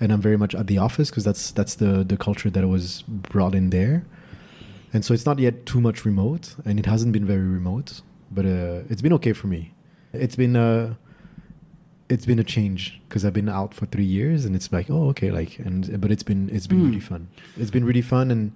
[0.00, 3.02] and I'm very much at the office because that's that's the the culture that was
[3.02, 4.04] brought in there,
[4.92, 8.44] and so it's not yet too much remote, and it hasn't been very remote, but
[8.46, 9.74] uh, it's been okay for me.
[10.12, 10.94] It's been uh
[12.08, 15.08] it's been a change because I've been out for three years, and it's like oh
[15.10, 16.86] okay like and but it's been it's been Hmm.
[16.88, 17.28] really fun.
[17.56, 18.52] It's been really fun and.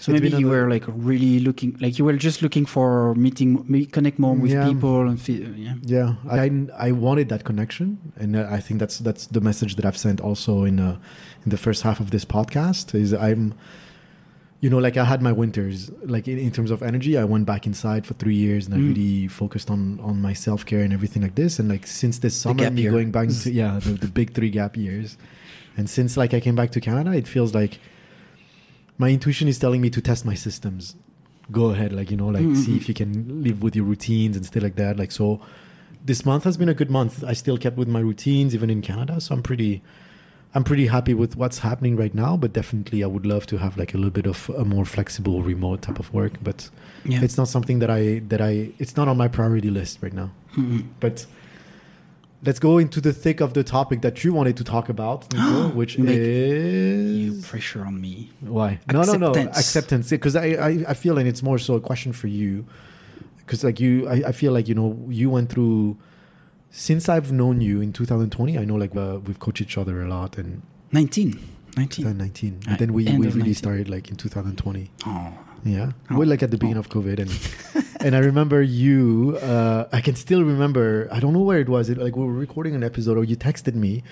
[0.00, 3.50] so maybe you were like really looking, like you were just looking for meeting,
[3.96, 4.64] connect more with Yeah.
[4.70, 5.74] people and yeah.
[5.96, 6.08] Yeah,
[6.40, 6.46] I
[6.88, 7.86] I wanted that connection,
[8.22, 10.96] and I think that's that's the message that I've sent also in uh,
[11.44, 12.94] in the first half of this podcast.
[12.94, 13.52] Is I'm,
[14.60, 17.46] you know, like I had my winters, like in, in terms of energy, I went
[17.46, 18.88] back inside for three years, and I Mm.
[18.88, 21.58] really focused on on my self care and everything like this.
[21.58, 22.90] And like since this summer, me year.
[22.90, 25.16] going back to yeah the, the big three gap years,
[25.76, 27.78] and since like I came back to Canada, it feels like
[28.98, 30.94] my intuition is telling me to test my systems.
[31.50, 32.76] Go ahead, like you know, like see Mhm.
[32.76, 34.98] if you can live with your routines and stuff like that.
[34.98, 35.40] Like so,
[36.04, 37.24] this month has been a good month.
[37.24, 39.82] I still kept with my routines even in Canada, so I'm pretty
[40.54, 43.76] I'm pretty happy with what's happening right now, but definitely I would love to have
[43.76, 46.68] like a little bit of a more flexible remote type of work, but
[47.04, 47.22] Yeah.
[47.22, 50.30] it's not something that I that I it's not on my priority list right now.
[50.56, 50.86] Mhm.
[50.98, 51.26] But
[52.44, 55.68] let's go into the thick of the topic that you wanted to talk about, Nico,
[55.80, 58.30] which make- is You pressure on me.
[58.40, 58.80] why?
[58.92, 59.28] No, no, no.
[59.30, 59.58] Acceptance.
[59.58, 60.10] Acceptance.
[60.10, 62.64] Because I, I, I feel, and it's more so a question for you.
[63.38, 65.96] Because like you, I, I feel like you know you went through.
[66.70, 70.08] Since I've known you in 2020, I know like uh, we've coached each other a
[70.08, 71.38] lot, and 19.
[71.76, 72.04] 19.
[72.04, 73.54] 2019, Uh, but then we, we really 19.
[73.54, 74.90] started like in 2020.
[75.06, 75.32] Oh.
[75.64, 76.16] Yeah, Oh.
[76.16, 79.36] we're like at the beginning of COVID, and and I remember you.
[79.42, 81.06] Uh, I can still remember.
[81.12, 81.90] I don't know where it was.
[81.90, 84.02] It, like we were recording an episode, or you texted me,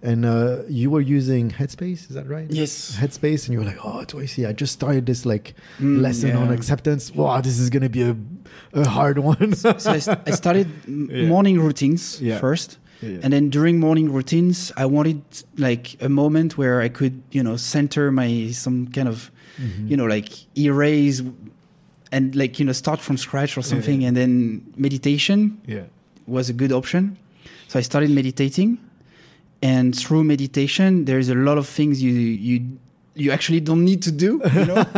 [0.00, 2.08] and uh, you were using Headspace.
[2.08, 2.50] Is that right?
[2.50, 2.96] Yes.
[2.98, 6.50] Headspace, and you were like, "Oh, Toysi, I just started this like Mm, lesson on
[6.50, 7.14] acceptance.
[7.14, 8.16] Wow, this is gonna be a,
[8.72, 11.26] a hard one." so I, st- I started Yeah.
[11.26, 12.38] morning routines Yeah.
[12.40, 12.78] first.
[13.02, 13.18] Yeah.
[13.22, 15.20] And then during morning routines, I wanted
[15.58, 19.30] like a moment where I could, you know, center my some kind of,
[19.60, 19.90] Mhm.
[19.90, 21.22] you know, like erase
[22.12, 24.00] and like, you know, start from scratch or Yeah, something.
[24.02, 24.08] yeah.
[24.08, 25.84] And then meditation yeah,
[26.26, 27.16] was a good option.
[27.68, 28.78] So I started meditating.
[29.62, 32.78] And through meditation, there's a lot of things you, you,
[33.16, 34.84] you actually don't need to do, you know?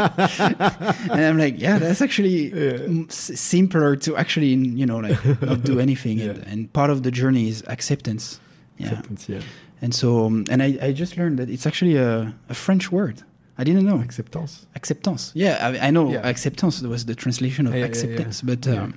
[1.13, 3.05] and I'm like, yeah, that's actually Yeah.
[3.09, 4.49] simpler to actually,
[4.81, 6.21] you know, like not do anything.
[6.21, 6.53] And, Yeah.
[6.53, 8.41] and part of the journey is acceptance.
[8.79, 8.89] Yeah.
[8.89, 9.29] acceptance.
[9.29, 9.41] Yeah,
[9.83, 13.23] And so, um, and I, I just learned that it's actually a, a French word.
[13.61, 14.01] I didn't know.
[14.01, 14.67] acceptance.
[14.77, 15.33] Acceptance.
[15.35, 16.29] Yeah, I, I know Yeah.
[16.29, 18.95] acceptance was the translation of acceptance, but um,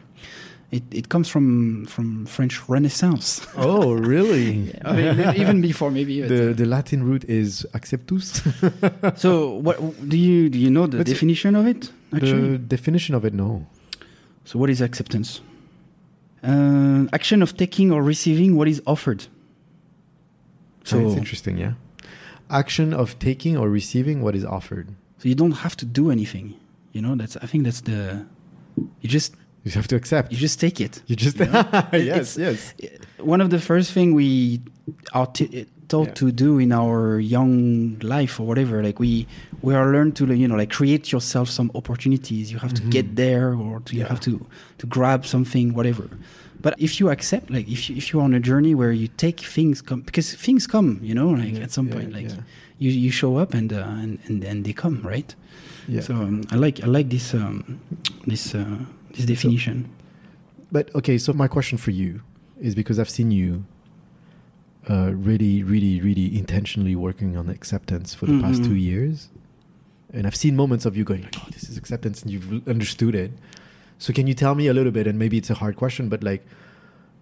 [0.71, 3.45] it, it comes from from French Renaissance.
[3.57, 4.73] Oh, really?
[4.85, 6.21] I mean, even before maybe.
[6.21, 8.41] the uh, the Latin root is acceptus.
[9.17, 9.77] so, what
[10.09, 10.57] do you do?
[10.57, 12.51] You know the But- definition of it actually?
[12.51, 13.65] the definition of it, no.
[14.45, 15.41] So, what is acceptance?
[16.43, 19.27] Uh, action of taking or receiving what is offered.
[20.83, 21.73] So it's interesting, yeah.
[22.49, 24.87] Action of taking or receiving what is offered.
[25.19, 26.55] so you don't have to do anything.
[26.93, 28.25] You know, that's I think that's the
[29.01, 30.31] you just You have to accept.
[30.31, 31.01] you just take it.
[31.07, 31.63] You just You know?
[31.93, 32.73] yes, yes.
[33.19, 34.59] One of the first thing we
[35.13, 36.13] are t- taught Yeah.
[36.21, 39.27] to do in our young life or whatever, like we
[39.61, 42.51] we are learned to you know like create yourself some opportunities.
[42.51, 42.89] You have to Mhm.
[42.91, 44.09] get there, or to, you Yeah.
[44.09, 44.31] have to
[44.79, 46.07] to grab something, whatever.
[46.63, 49.39] But if you accept, like if you, if you're on a journey where you take
[49.41, 52.29] things come because things come, you know, like Yeah, at some point, like
[52.79, 55.35] you you show up and uh, and, and and they come, right?
[55.87, 56.01] Yeah.
[56.01, 57.79] So um, I like I like this um,
[58.27, 58.65] this uh,
[59.13, 59.89] this definition.
[60.71, 62.21] But okay, so my question for you
[62.61, 63.65] is because I've seen you
[64.89, 68.65] uh, really, really, really intentionally working on acceptance for the past Mhm.
[68.65, 69.29] two years,
[70.11, 73.13] and I've seen moments of you going like, "Oh, this is acceptance," and you've understood
[73.13, 73.31] it.
[73.99, 75.05] So can you tell me a little bit?
[75.05, 76.43] And maybe it's a hard question, but like,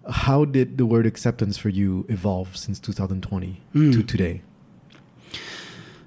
[0.08, 3.92] how did the word acceptance for you evolve since 2020 Mm.
[3.92, 4.40] to today?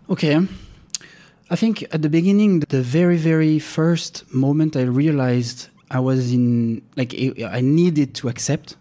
[0.10, 0.48] Okay.
[1.52, 6.82] I think at the beginning, the very, very first moment I realized I was in,
[7.00, 7.12] like,
[7.60, 8.76] I needed to accept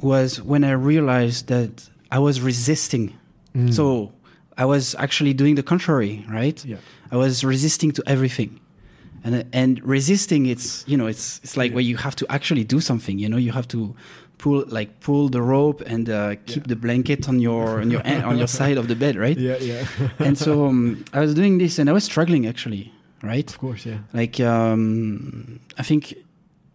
[0.00, 1.72] was when I realized that
[2.10, 3.06] I was resisting.
[3.54, 3.72] Mm.
[3.72, 4.12] So
[4.58, 6.58] I was actually doing the contrary, right?
[6.64, 6.76] yeah,
[7.10, 8.60] I was resisting to everything.
[9.24, 11.76] And, and resisting, it's, you know, it's, it's like Yeah.
[11.76, 13.94] where you have to actually do something, you know, you have to
[14.38, 16.74] pull, like pull the rope and uh, keep Yeah.
[16.74, 19.36] the blanket on your, on your, on your side of the bed, right?
[19.38, 19.84] yeah, yeah.
[20.26, 22.92] and so um, I was doing this and I was struggling actually,
[23.22, 23.48] right?
[23.50, 23.98] of course, yeah.
[24.12, 26.14] Like, um, I think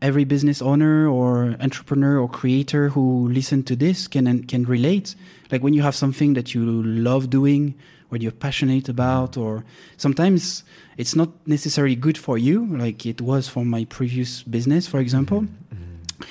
[0.01, 5.15] every business owner or entrepreneur or creator who listen to this can can relate.
[5.51, 7.75] Like when you have something that you love doing,
[8.09, 9.63] or you're passionate about, or
[9.97, 10.63] sometimes
[10.97, 15.41] it's not necessarily good for you, like it was for my previous business, for example.
[15.41, 16.23] Mm-hmm.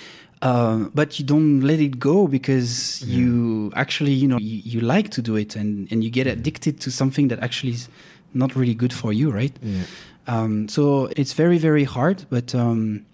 [0.42, 3.18] Uh, but you don't let it go because Yeah.
[3.18, 6.80] you actually, you know, you, you like to do it and, and you get addicted
[6.80, 7.88] to something that actually is
[8.32, 9.54] not really good for you, right?
[9.62, 9.82] Yeah.
[10.26, 12.24] Um, so it's very, very hard.
[12.30, 13.04] But um,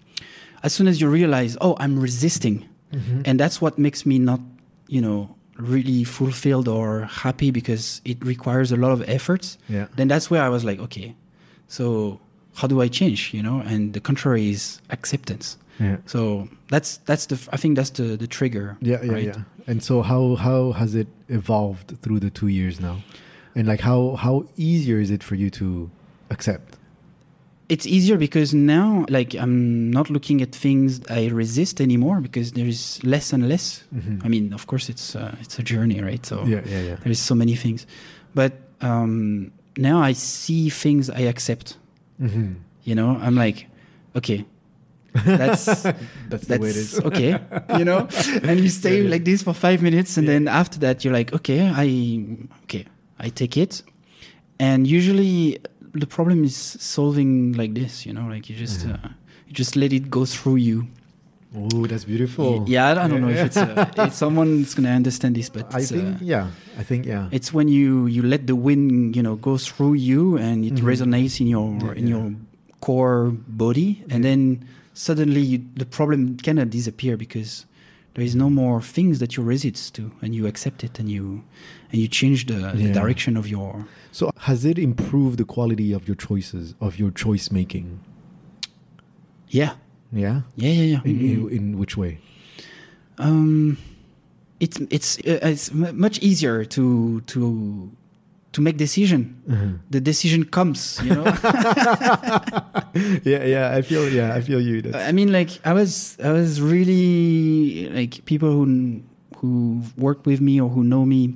[0.63, 3.21] as soon as you realize, oh, I'm resisting, Mhm.
[3.25, 4.39] and that's what makes me not,
[4.87, 9.87] you know, really fulfilled or happy because it requires a lot of efforts, yeah.
[9.95, 11.15] then that's where I was like, okay,
[11.67, 12.19] so
[12.55, 13.61] how do I change, you know?
[13.65, 15.57] And the contrary is acceptance.
[15.79, 15.97] Yeah.
[16.05, 18.77] So that's that's the I think that's the the trigger.
[18.81, 19.25] Yeah, yeah, right?
[19.25, 19.41] yeah.
[19.67, 23.03] And so how how has it evolved through the two years now?
[23.55, 25.89] And like how how easier is it for you to
[26.31, 26.77] accept?
[27.69, 32.65] It's easier because now, like, I'm not looking at things I resist anymore because there
[32.67, 33.83] is less and less.
[33.93, 34.21] Mhm.
[34.23, 36.25] I mean, of course, it's uh, it's a journey, right?
[36.25, 36.95] So yeah, yeah, yeah.
[37.03, 37.85] there is so many things,
[38.33, 41.77] but um, now I see things I accept.
[42.19, 42.53] hmm
[42.83, 43.67] You know, I'm like,
[44.15, 44.45] okay,
[45.13, 45.83] that's
[46.29, 47.39] That's the way it that's okay,
[47.77, 48.07] you know,
[48.43, 51.33] and you stay Yeah, like this for five minutes, and then after that, you're like,
[51.33, 51.87] okay, I
[52.63, 52.85] okay,
[53.19, 53.83] I take it,
[54.59, 55.57] and usually
[55.93, 58.93] the problem is solving like this, you know, like you just Mhm.
[59.03, 59.09] uh,
[59.47, 60.87] you just let it go through you.
[61.55, 62.65] Oh, that's beautiful.
[62.67, 66.21] Yeah, I don't know if it's uh, if someone's gonna understand this, but I think
[66.21, 66.47] uh, yeah.
[66.77, 67.29] I think yeah.
[67.31, 70.83] it's when you you let the wind, you know, go through you and it Mhm.
[70.85, 72.13] resonates in your Yeah, in yeah.
[72.19, 72.25] your
[72.83, 77.65] core body, and then suddenly you, the problem cannot disappear because
[78.17, 81.43] there is no more things that you resist to, and you accept it, and you
[81.91, 83.85] and you change the, the direction of your.
[84.11, 87.99] So has it improved the quality of your choices, of your choice making?
[89.49, 89.75] Yeah,
[90.11, 90.41] Yeah.
[90.55, 91.01] yeah, yeah, yeah.
[91.05, 92.17] In, in, in which way?
[93.19, 93.77] Um,
[94.59, 97.91] it's it's uh, it's much easier to to
[98.57, 99.21] to make decision.
[99.93, 101.25] The decision comes, you know.
[103.23, 103.71] yeah, yeah.
[103.77, 104.33] I feel yeah.
[104.33, 104.81] I feel you.
[104.81, 109.01] That's, I mean, like I was, I was really like people who
[109.37, 111.33] who work with me or who know me,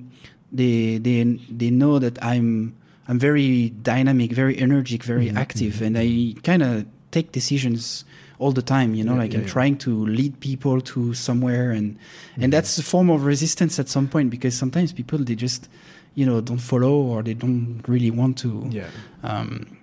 [0.51, 2.75] they they they know that I'm
[3.07, 5.85] I'm very dynamic, very energetic, very Mhm, active, mhm.
[5.87, 6.07] and I
[6.41, 8.05] kind of take decisions
[8.39, 8.95] all the time.
[8.95, 9.51] You know, Yeah, like yeah, I'm yeah.
[9.53, 11.97] trying to lead people to somewhere, and
[12.41, 15.69] and that's a form of resistance at some point because sometimes people they just
[16.15, 18.89] you know don't follow or they don't really want to yeah.
[19.23, 19.77] um,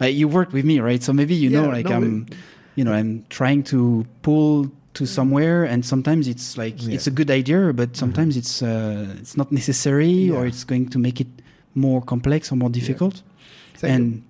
[0.00, 1.02] like you work with me, right?
[1.02, 2.26] So maybe you know, like no, I'm,
[2.74, 6.94] you know, I'm trying to pull to somewhere, and sometimes it's like Yeah.
[6.94, 10.98] it's a good idea, but sometimes it's uh, it's not necessary, or it's going to
[10.98, 11.28] make it
[11.74, 13.22] more complex or more difficult.
[13.82, 14.22] And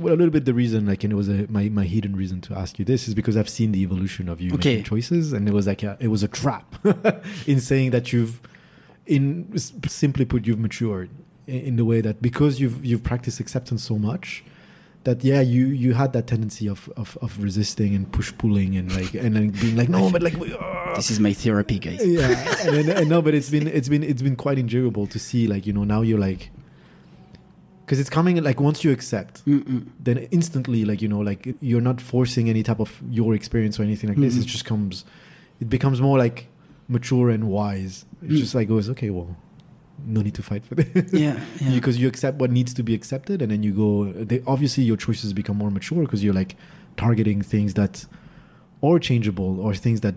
[0.00, 2.40] well, a little bit the reason, like, and it was a, my my hidden reason
[2.42, 4.70] to ask you this is because I've seen the evolution of you Okay.
[4.76, 6.74] making choices, and it was like a, it was a trap
[7.46, 8.40] in saying that you've,
[9.08, 11.08] in simply put, you've matured
[11.46, 14.44] in, the way that because you've you've practiced acceptance so much.
[15.04, 18.94] That yeah, you you had that tendency of, of, of resisting and push pulling and
[18.94, 22.04] like and then being like no, but like we, ah." this is my therapy, guys.
[22.04, 22.28] yeah,
[22.66, 25.46] and, then, and no, but it's been it's been it's been quite enjoyable to see
[25.46, 26.50] like you know now you're like
[27.86, 29.86] because it's coming like once you accept Mm-mm.
[29.98, 33.84] then instantly like you know like you're not forcing any type of your experience or
[33.84, 34.42] anything like this Mhm.
[34.42, 35.04] it just comes
[35.60, 36.48] it becomes more like
[36.88, 38.36] mature and wise it Mm.
[38.38, 39.36] just like goes okay well
[40.06, 41.70] no need to fight for this Yeah, yeah.
[41.78, 44.96] because you accept what needs to be accepted and then you go they, obviously your
[44.96, 46.56] choices become more mature because you're like
[46.96, 48.06] targeting things that
[48.82, 50.14] are changeable or things that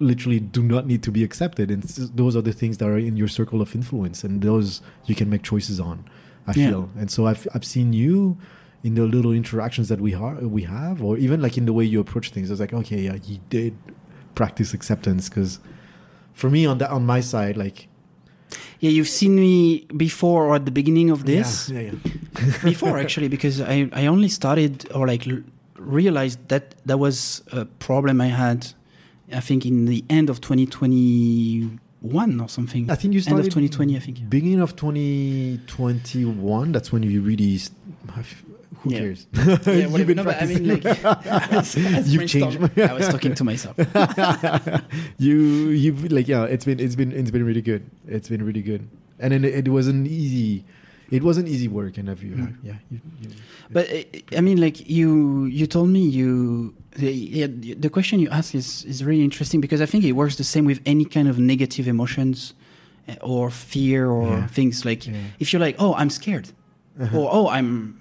[0.00, 3.16] literally do not need to be accepted and those are the things that are in
[3.16, 6.04] your circle of influence and those you can make choices on
[6.46, 6.68] i Yeah.
[6.70, 8.36] feel and so i've, I've seen you
[8.82, 11.84] in the little interactions that we, ha- we have or even like in the way
[11.84, 13.76] you approach things it's like okay yeah you did
[14.34, 15.60] practice acceptance because
[16.32, 17.88] for me on that on my side like
[18.80, 21.70] yeah, you've seen me before or at the beginning of this.
[21.70, 21.92] yeah, yeah,
[22.64, 25.26] before actually because I, I only started or like
[25.78, 28.74] realized that that was a problem I had
[29.32, 32.88] I think in the end of 2021 or something.
[32.90, 33.96] I think you end started of 2020.
[33.96, 34.28] I think.
[34.28, 36.72] beginning of 2021.
[36.72, 37.58] That's when you really.
[38.84, 38.98] Who Yeah.
[39.00, 39.26] cares?
[39.66, 40.84] Yeah, You've been No, I mean, like,
[42.06, 42.60] You've changed.
[42.78, 43.74] I was talking to myself.
[45.18, 45.36] you
[45.82, 48.86] you've like yeah it's been it's been it's been really good it's been really good
[49.18, 50.64] and then it, it wasn't easy
[51.10, 52.54] it wasn't easy work and have you Mm.
[52.62, 53.28] yeah you, you,
[53.70, 56.74] But uh, I mean, like you, you told me you.
[56.96, 57.46] The, yeah,
[57.84, 60.64] the question you ask is is really interesting because I think it works the same
[60.64, 62.54] with any kind of negative emotions
[63.08, 64.46] uh, or fear or Yeah.
[64.56, 64.84] things.
[64.84, 65.14] Like Yeah.
[65.40, 66.48] if you're like, oh, I'm scared,
[67.00, 67.18] Uh-huh.
[67.18, 68.00] or oh, I'm,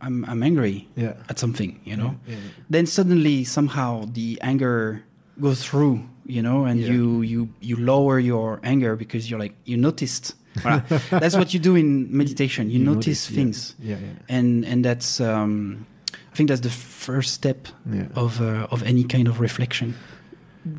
[0.00, 2.14] I'm, I'm angry yeah at something, you know.
[2.26, 2.36] yeah,
[2.70, 5.02] Then suddenly somehow the anger
[5.40, 6.92] goes through, you know, and Yeah.
[6.92, 10.34] you you you lower your anger because you're like you noticed.
[11.10, 12.70] That's what you do in meditation.
[12.70, 13.36] You, notice, yeah.
[13.36, 15.84] things yeah yeah and and that's um,
[16.32, 19.94] I think that's the first step yeah of uh, of any kind of reflection.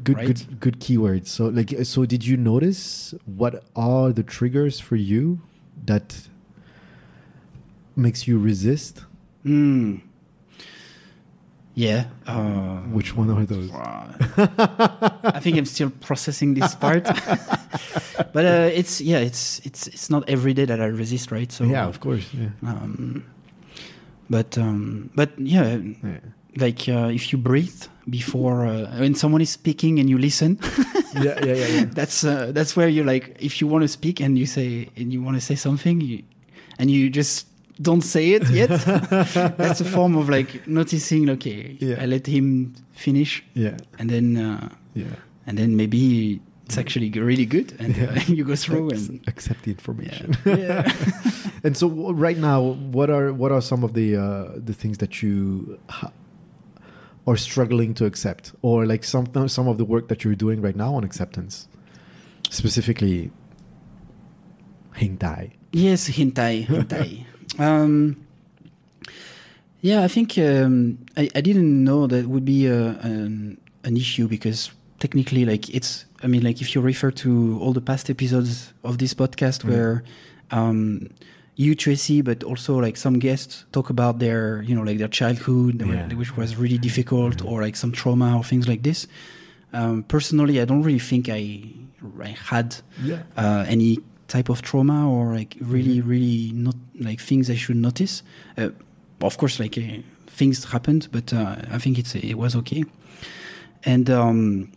[0.03, 0.27] good right?
[0.27, 5.39] good good keywords so like so did you notice what are the triggers for you
[5.85, 6.27] that
[7.97, 9.03] makes you resist
[9.45, 10.01] Mm.
[11.73, 12.05] Yeah.
[12.25, 17.03] Uh, which one are those I think I'm still processing this part,
[18.33, 21.51] but uh, it's yeah, it's it's it's not every day that I resist, right?
[21.51, 23.23] So yeah of course yeah, Um,
[24.29, 26.19] but um, but yeah, yeah.
[26.57, 30.57] like uh, if you breathe before uh, when someone is speaking and you listen,
[31.13, 34.19] yeah yeah yeah yeah that's uh, that's where you like if you want to speak
[34.19, 36.23] and you say and you want to say something you,
[36.79, 37.45] and you just
[37.81, 38.69] don't say it yet.
[39.57, 42.01] That's a form of like noticing okay Yeah.
[42.03, 43.77] i let him finish yeah.
[43.99, 45.05] and then uh, yeah.
[45.45, 49.71] and then maybe it's actually really good and uh, you go through and accept the
[49.71, 50.37] yeah, information.
[50.45, 50.91] Yeah.
[51.63, 52.61] And so w- right now,
[52.93, 55.79] what are what are some of the uh, the things that you
[57.25, 60.75] are struggling to accept, or like some some of the work that you're doing right
[60.75, 61.67] now on acceptance,
[62.49, 63.31] specifically
[64.95, 65.51] hentai.
[65.71, 67.25] yes hentai hentai
[67.59, 68.15] um
[69.81, 74.27] yeah i think um i, I didn't know that would be a, an, an issue
[74.27, 78.73] because technically like it's i mean like if you refer to all the past episodes
[78.83, 79.69] of this podcast Mm.
[79.69, 80.03] where
[80.51, 81.09] um
[81.55, 85.81] you tracy but also like some guests talk about their you know like their childhood
[85.81, 86.13] Yeah.
[86.15, 89.07] which was really difficult or like some trauma or things like this
[89.73, 91.61] um personally i don't really think i
[92.23, 93.23] i had Yeah.
[93.37, 96.09] uh, any type of trauma or like really Mm-hmm.
[96.09, 98.23] really not like things I should notice.
[98.57, 98.69] Uh,
[99.21, 102.83] of course, like uh, things happened, but uh, I think it's it was okay.
[103.83, 104.71] And um,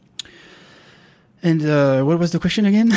[1.42, 2.88] and uh, what was the question again?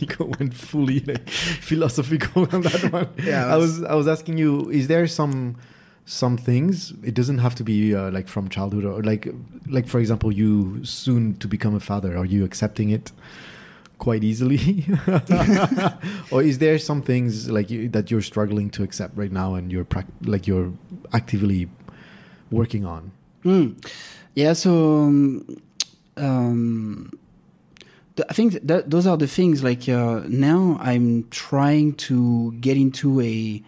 [0.00, 3.08] Nico went fully like philosophical on that one.
[3.22, 5.56] Yeah, I I was I was asking you, is there some
[6.10, 6.92] some things?
[7.04, 9.28] It doesn't have to be uh, like from childhood or like
[9.68, 12.16] like for example, you soon to become a father.
[12.16, 13.12] Are you accepting it
[13.98, 14.86] quite easily,
[16.32, 19.70] or is there some things like you, that you're struggling to accept right now and
[19.70, 19.86] you're
[20.22, 20.72] like you're
[21.12, 21.68] actively
[22.50, 23.12] working on?
[23.44, 23.72] Hmm.
[24.34, 25.62] Yeah, so um,
[26.16, 27.18] um,
[28.28, 29.62] I think that those are the things.
[29.62, 33.62] Like uh, now, I'm trying to get into a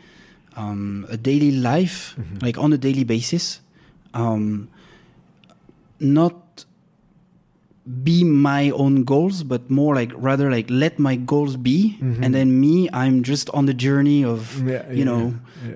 [0.56, 2.42] um, a daily life, Mhm.
[2.42, 3.60] like on a daily basis,
[4.14, 4.68] um,
[6.00, 6.64] not
[8.04, 12.22] be my own goals, but more like rather like let my goals be, Mhm.
[12.22, 15.34] and then me, I'm just on the journey of Yeah, you know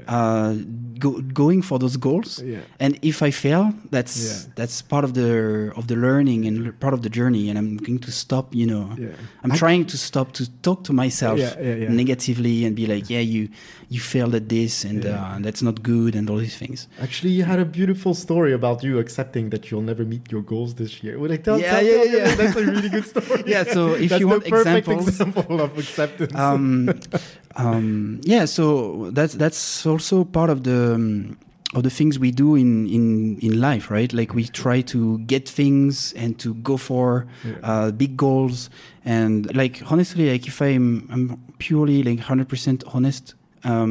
[0.09, 0.55] uh,
[0.99, 2.59] go, going for those goals yeah.
[2.81, 4.53] and if i fail that's Yeah.
[4.57, 8.01] that's part of the of the learning and part of the journey and i'm going
[8.01, 9.15] to stop you know yeah.
[9.45, 11.89] i'm I- trying to stop to talk to myself Yeah, yeah, yeah.
[12.03, 13.49] negatively and be like yeah you
[13.89, 15.15] you failed at this and Yeah.
[15.37, 18.83] uh, that's not good and all these things Actually, you had a beautiful story about
[18.83, 21.15] you accepting that you'll never meet your goals this year.
[21.21, 22.35] Well, like, tell, Yeah, tell- yeah, tell- yeah.
[22.41, 23.43] That's a really good story.
[23.55, 26.35] Yeah, so if That's you the want perfect examples- example of acceptance.
[26.35, 26.91] um,
[27.57, 31.39] um, yeah so that's that's also part of the um,
[31.75, 35.49] of the things we do in in in life right like we try to get
[35.49, 37.55] things and to go for Yeah.
[37.71, 38.71] uh, big goals
[39.05, 41.25] and like honestly like if i'm i'm
[41.59, 43.35] purely like 100% honest
[43.71, 43.91] um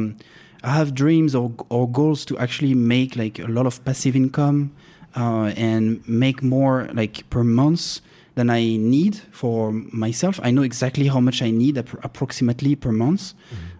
[0.62, 4.58] i have dreams or or goals to actually make like a lot of passive income
[5.16, 8.00] uh, and make more like per month
[8.34, 10.38] than I need for myself.
[10.42, 13.32] I know exactly how much I need appro- approximately per month.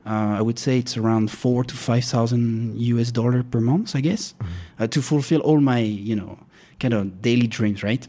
[0.07, 4.01] Uh, I would say it's around four to five thousand US dollar per month, I
[4.01, 4.35] guess,
[4.81, 6.39] uh, to fulfill all my you know
[6.81, 8.09] kind of daily dreams, right?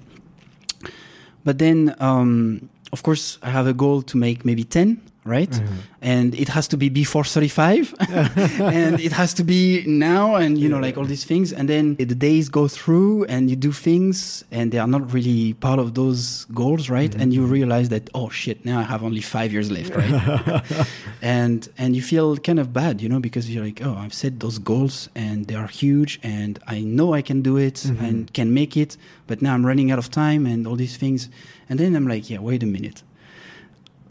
[1.43, 5.53] But then, um, of course, I have a goal to make maybe ten, right?
[5.53, 5.73] Uh-huh.
[6.01, 10.69] And it has to be before 35 and it has to be now and you
[10.69, 14.43] know like all these things and then the days go through and you do things
[14.51, 17.13] and they are not really part of those goals, right?
[17.15, 20.88] And you realize that oh shit, now I have only 5 years left, right?
[21.21, 24.39] and and you feel kind of bad, you know, because you're like, oh, I've set
[24.39, 28.53] those goals and they are huge, and I know I can do it and can
[28.53, 28.97] make it,
[29.28, 31.30] but now I'm running out of time and all these things,
[31.69, 33.03] and then I'm like, yeah, wait a minute,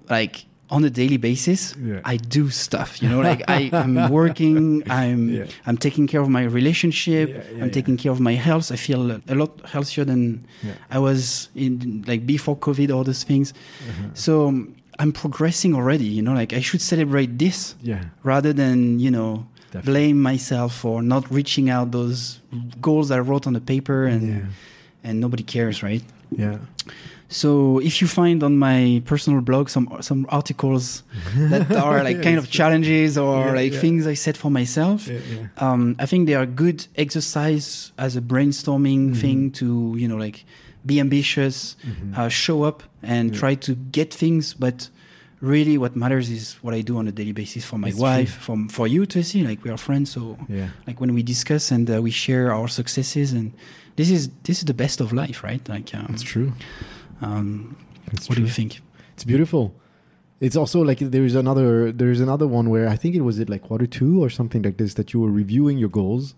[0.09, 2.01] like on a daily basis, Yeah.
[2.13, 5.47] I do stuff, you know, like I, I'm working, I'm Yeah.
[5.67, 8.73] I'm taking care of my relationship, Yeah, I'm taking care of my health.
[8.73, 10.45] I feel a lot healthier than.
[10.91, 13.53] I was in like before COVID, all those things.
[13.53, 14.09] Uh-huh.
[14.15, 17.75] So um, I'm progressing already, you know, like I should celebrate this
[18.25, 19.93] rather than, you know, Definitely.
[19.93, 22.41] blame myself for not reaching out those
[22.81, 24.49] goals I wrote on the paper and
[25.05, 26.03] and nobody cares, right?
[26.31, 26.59] Yeah.
[27.29, 31.03] So if you find on my personal blog some some articles
[31.51, 33.81] that are like Yeah, kind of challenges or Yeah, like yeah.
[33.81, 35.09] things I set for myself,
[35.59, 39.17] um, I think they are good exercise as a brainstorming Mhm.
[39.21, 39.67] thing to
[39.99, 40.45] you know like
[40.85, 42.17] be ambitious, Mhm.
[42.19, 44.89] uh, show up and try to get things, but
[45.41, 48.31] really what matters is what I do on a daily basis for my It's wife,
[48.41, 49.43] for for you to see.
[49.49, 50.69] Like we are friends, so Yeah.
[50.87, 53.51] like when we discuss and uh, we share our successes, and
[53.97, 55.69] this is this is the best of life, right?
[55.69, 56.53] Like, um, It's true.
[57.23, 57.77] Um,
[58.11, 58.35] what true.
[58.37, 58.81] do you think?
[59.15, 59.75] It's beautiful.
[60.41, 63.63] It's also like there's another there's another one where I think it was it like
[63.63, 66.35] quarter two or something like this that you were reviewing your goals,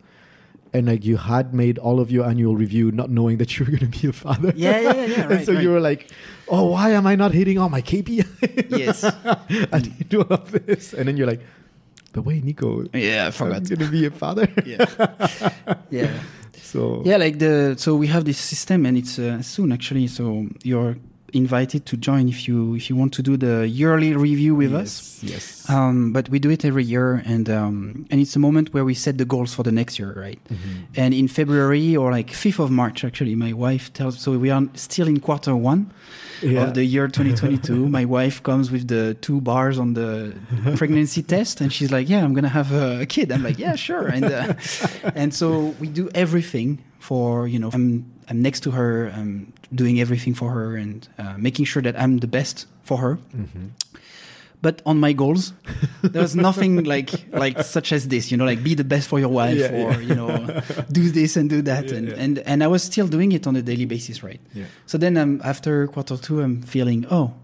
[0.73, 3.73] and like you had made all of your annual review not knowing that you were
[3.77, 4.53] going to be a father.
[4.55, 5.63] Yeah, yeah, yeah, yeah, and so right.
[5.63, 6.11] you were like,
[6.49, 8.71] "Oh, why am I not hitting all my KPIs?
[8.79, 9.03] Yes.
[9.73, 11.41] I didn't do all of this." And then you're like,
[12.13, 13.65] "But wait, Nico, Yeah, I I'm forgot.
[13.65, 14.87] going to be a father." yeah,
[15.91, 16.21] yeah.
[16.73, 20.07] So Yeah, like the so we have this system, and it's uh, soon actually.
[20.09, 20.97] So you're
[21.33, 25.19] invited to join if you if you want to do the yearly review with us.
[25.23, 25.71] yes, Yes.
[25.71, 28.95] Um, but we do it every year, and um, and it's a moment where we
[28.95, 30.39] set the goals for the next year, right?
[30.49, 30.87] Mhm.
[30.97, 34.19] And in February or like fifth of March, actually, my wife tells.
[34.21, 35.91] So we are still in quarter one
[36.43, 36.63] Yeah.
[36.65, 37.89] of the year 2022.
[37.99, 40.33] my wife comes with the two bars on the
[40.77, 43.77] pregnancy test, and she's like, "Yeah, I'm gonna have a, a kid." I'm like, "Yeah,
[43.77, 44.55] sure." And uh,
[45.15, 47.71] and so we do everything for you know.
[47.75, 51.99] I'm I'm next to her, I'm doing everything for her, and uh, making sure that
[51.99, 53.19] I'm the best for her.
[53.37, 53.71] Mhm.
[54.61, 55.53] But on my goals,
[56.03, 58.33] there's nothing like like such as this.
[58.33, 60.01] You know, like be the best for your wife, Yeah, or yeah.
[60.01, 60.61] you know,
[60.91, 63.55] do this and do that, Yeah, and and and I was still doing it on
[63.55, 64.41] a daily basis, right?
[64.55, 64.65] Yeah.
[64.87, 67.35] So then um, after quarter two, I'm feeling, oh,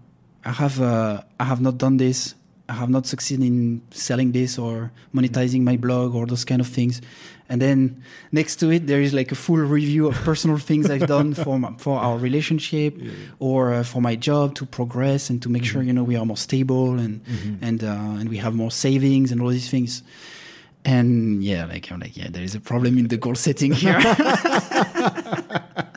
[0.43, 2.35] I have uh, I have not done this.
[2.67, 6.67] I have not succeeded in selling this or monetizing my blog or those kind of
[6.67, 6.99] things.
[7.47, 11.05] And then next to it, there is like a full review of personal things I've
[11.07, 13.11] done for my, for our relationship Yeah.
[13.39, 16.25] or uh, for my job to progress and to make sure you know we are
[16.25, 17.57] more stable and Mhm.
[17.61, 20.01] and uh, and we have more savings and all these things.
[20.87, 23.99] And yeah, like I'm like, yeah, there is a problem in the goal setting here.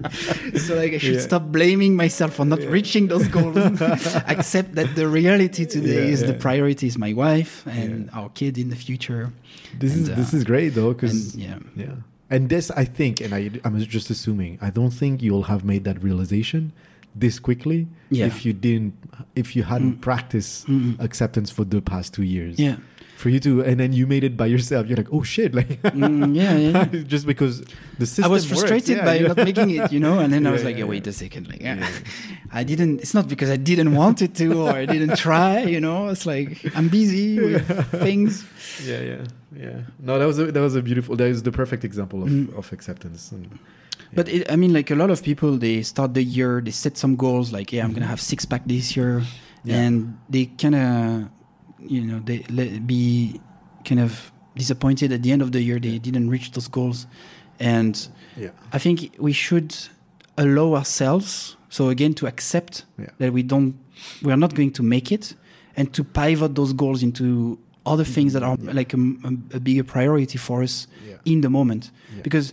[0.65, 1.21] so like I should Yeah.
[1.21, 3.57] stop blaming myself for not reaching those goals.
[4.35, 8.59] Accept that the reality today Yeah, is the priority is my wife and our kid
[8.59, 9.33] in the future.
[9.79, 11.95] This And, is this uh, is great though because yeah, yeah,
[12.31, 15.85] and this I think, and I I'm just assuming, I don't think you'll have made
[15.85, 16.73] that realization
[17.15, 18.27] this quickly Yeah.
[18.27, 18.95] if you didn't
[19.35, 20.01] if you hadn't Mm.
[20.01, 21.01] practiced Mm-mm.
[21.01, 22.59] acceptance for the past two years.
[22.59, 22.77] yeah,
[23.19, 24.87] For you to, and then you made it by yourself.
[24.87, 26.85] You're like, oh shit, like Mm, yeah, yeah.
[27.15, 27.55] just because
[27.99, 28.25] the system.
[28.27, 29.29] I was frustrated Yeah, by yeah.
[29.35, 31.11] not making it, you know, and then I Yeah, was like, yeah, yeah, wait yeah.
[31.11, 31.83] a second, like, Yeah.
[32.61, 32.95] I didn't.
[33.03, 35.99] It's not because I didn't want it to or I didn't try, you know.
[36.15, 37.67] It's like I'm busy with
[38.07, 38.31] things.
[38.91, 39.23] yeah, yeah,
[39.65, 39.79] yeah.
[40.07, 41.13] No, that was a, that was a beautiful.
[41.21, 42.57] That is the perfect example of, Mm.
[42.61, 43.23] of acceptance.
[43.35, 43.45] And,
[44.15, 46.95] But it, I mean, like a lot of people, they start the year, they set
[46.97, 49.15] some goals, like, yeah, I'm gonna have six pack this year,
[49.65, 49.83] Yeah.
[49.83, 49.95] and
[50.33, 51.29] they kind of,
[51.81, 53.41] you know, they let be
[53.85, 57.07] kind of disappointed at the end of the year they didn't reach those goals,
[57.61, 59.75] and yeah, I think we should
[60.37, 63.11] allow ourselves, so again, to accept Yeah.
[63.19, 63.75] that we don't,
[64.23, 65.35] we are not going to make it,
[65.77, 68.13] and to pivot those goals into other mm-hmm.
[68.13, 68.73] things that are Yeah.
[68.73, 72.23] like a, a, a bigger priority for us yeah, in the moment Yeah.
[72.23, 72.53] because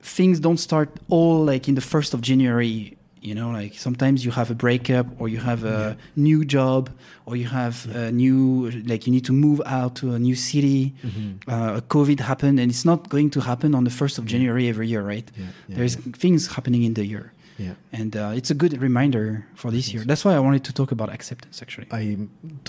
[0.00, 2.96] things don't start all like in the first of January.
[3.28, 5.96] You know, like sometimes you have a breakup or you have a
[6.28, 6.82] new job
[7.26, 10.80] or you have a new, like you need to move out to a new city.
[11.06, 11.30] Mhm.
[11.54, 14.88] Uh, COVID happened and it's not going to happen on the 1st of January every
[14.92, 15.28] year, right?
[15.36, 17.26] yeah, yeah, There's things happening in the year.
[17.66, 17.74] yeah.
[18.00, 19.24] And uh, it's a good reminder
[19.60, 20.02] for this year.
[20.10, 21.88] That's why I wanted to talk about acceptance actually.
[22.02, 22.02] I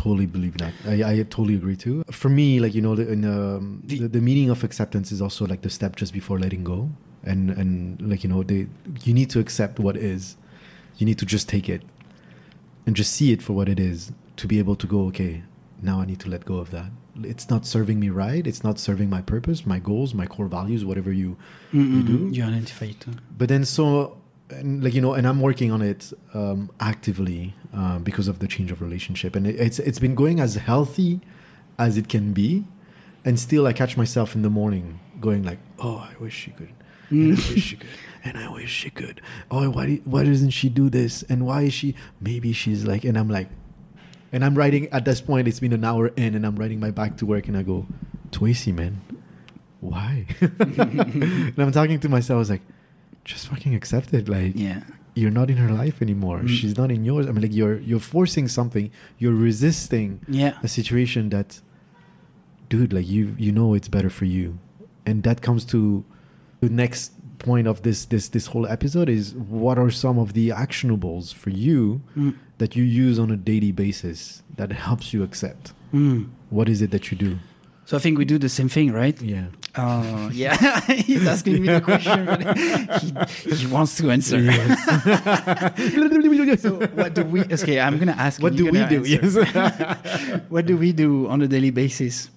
[0.01, 0.73] totally believe that.
[0.93, 1.95] I, I totally agree too.
[2.21, 5.19] For me, like you know, the, in, um, The- the the meaning of acceptance is
[5.25, 6.79] also like the step just before letting go,
[7.31, 7.71] and and
[8.11, 8.61] like you know, they
[9.07, 10.23] you need to accept what is.
[10.99, 11.81] You need to just take it,
[12.85, 14.11] and just see it for what it is.
[14.43, 15.33] to be able to go, okay,
[15.81, 16.89] now I need to let go of that.
[17.33, 18.47] It's not serving me right.
[18.47, 21.29] It's not serving my purpose, my goals, my core values, whatever you
[21.73, 22.17] you do.
[22.35, 23.01] You identify it.
[23.09, 23.85] uh, But then so,
[24.49, 26.01] and like you know, and I'm working on it
[26.33, 30.37] um, actively um, because of the change of relationship, and it, it's it's been going
[30.39, 31.19] as healthy
[31.77, 32.49] as it can be,
[33.25, 34.85] and still I catch myself in the morning
[35.19, 36.73] going like, oh, I wish she could.
[37.09, 37.89] And I wish she could,
[38.23, 39.21] and I wish she could.
[39.49, 41.23] Oh, why why doesn't she do this?
[41.23, 41.95] And why is she?
[42.21, 43.49] Maybe she's like, and I'm like,
[44.31, 45.47] and I'm writing at this point.
[45.47, 47.85] It's been an hour in, and I'm writing my back to work, and I go,
[48.31, 49.01] Twacy, man,
[49.79, 50.25] why?
[50.41, 52.35] and I'm talking to myself.
[52.35, 52.61] I was like,
[53.25, 54.27] just fucking accept it.
[54.29, 54.81] Like, Yeah.
[55.15, 56.39] you're not in her life anymore.
[56.39, 56.49] Mm.
[56.49, 57.25] She's not in yours.
[57.27, 58.91] I mean, like you're you're forcing something.
[59.17, 60.53] You're resisting Yeah.
[60.63, 61.61] a situation that,
[62.69, 64.59] dude, like you you know it's better for you,
[65.05, 66.03] and that comes to
[66.61, 70.49] the next point of this this this whole episode is what are some of the
[70.49, 72.35] actionables for you Mm.
[72.57, 75.71] that you use on a daily basis that helps you accept.
[75.93, 76.29] Mm.
[76.49, 77.39] What is it that you do?
[77.85, 79.19] So I think we do the same thing, right?
[79.21, 79.45] Yeah.
[79.73, 82.57] Uh, yeah, he's asking me the question, but
[83.29, 84.37] he, he wants to answer.
[86.57, 87.41] so what do we?
[87.43, 88.41] Okay, I'm gonna ask.
[88.41, 89.03] what do we do?
[89.05, 89.35] Yes.
[90.49, 92.29] what do we do on a daily basis?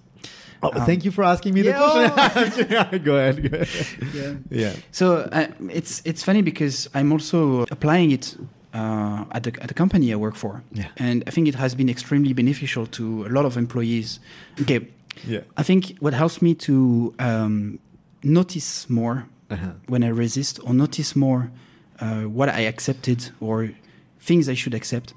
[0.62, 2.28] Oh, Um, thank you for asking me the yeah.
[2.30, 3.02] question.
[3.04, 3.50] go ahead.
[3.50, 3.68] Go ahead.
[4.14, 4.34] Yeah.
[4.50, 4.72] Yeah.
[4.90, 8.36] So uh, it's it's funny because I'm also applying it
[8.74, 10.88] uh, at the at the company I work for, Yeah.
[10.96, 14.20] and I think it has been extremely beneficial to a lot of employees.
[14.60, 14.80] Okay,
[15.28, 15.40] Yeah.
[15.60, 17.78] I think what helps me to um,
[18.22, 19.66] notice more Uh-huh.
[19.88, 21.50] when I resist or notice more
[22.00, 23.68] uh, what I accepted or
[24.26, 25.14] things I should accept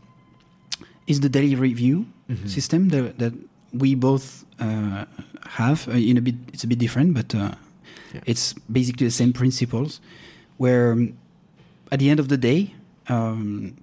[1.08, 2.48] is the daily review Mhm.
[2.50, 3.34] system that, that
[3.72, 5.06] we both uh,
[5.48, 5.88] have.
[5.88, 7.52] Uh, in a bit, it's a bit different, but uh,
[8.14, 8.22] Yeah.
[8.26, 10.00] it's basically the same principles.
[10.58, 11.14] Where um,
[11.92, 12.74] at the end of the day,
[13.10, 13.76] um,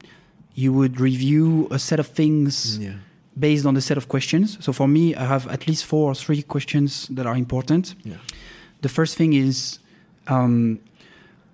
[0.55, 2.95] you would review a set of things Yeah.
[3.39, 4.59] based on the set of questions.
[4.61, 7.95] So for me, I have at least four or three questions that are important.
[8.05, 8.17] Yeah.
[8.81, 9.79] The first thing is
[10.29, 10.79] um,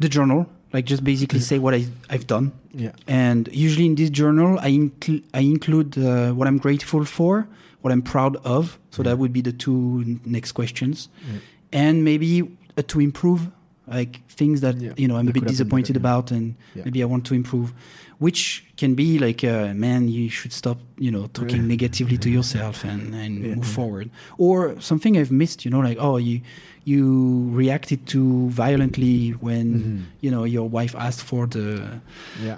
[0.00, 2.52] the journal, like just basically say what I, I've done.
[2.74, 2.92] Yeah.
[3.06, 7.48] And usually in this journal, I, incl- I include uh, what I'm grateful for,
[7.82, 8.78] what I'm proud of.
[8.90, 9.10] So Yeah.
[9.10, 11.08] that would be the two next questions.
[11.26, 11.38] Yeah.
[11.72, 12.42] And maybe
[12.76, 13.48] uh, to improve,
[13.90, 14.92] like things that Yeah.
[14.96, 16.84] you know I'm a bit could have been disappointed better, about, and Yeah.
[16.84, 17.72] maybe I want to improve.
[18.20, 21.68] Which can be like, uh, man, you should stop, you know, talking Yeah.
[21.74, 24.10] negatively to yourself and, and move forward.
[24.38, 26.40] Or something I've missed, you know, like, oh, you
[26.84, 30.02] you reacted too violently when Mhm.
[30.24, 32.00] you know your wife asked for the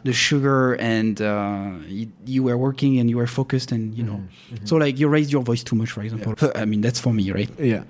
[0.04, 4.20] the sugar and uh, you, you were working and you were focused and you know
[4.20, 4.68] Mhm.
[4.68, 7.24] so like you raised your voice too much for example i mean that's for me
[7.32, 7.82] right Yeah.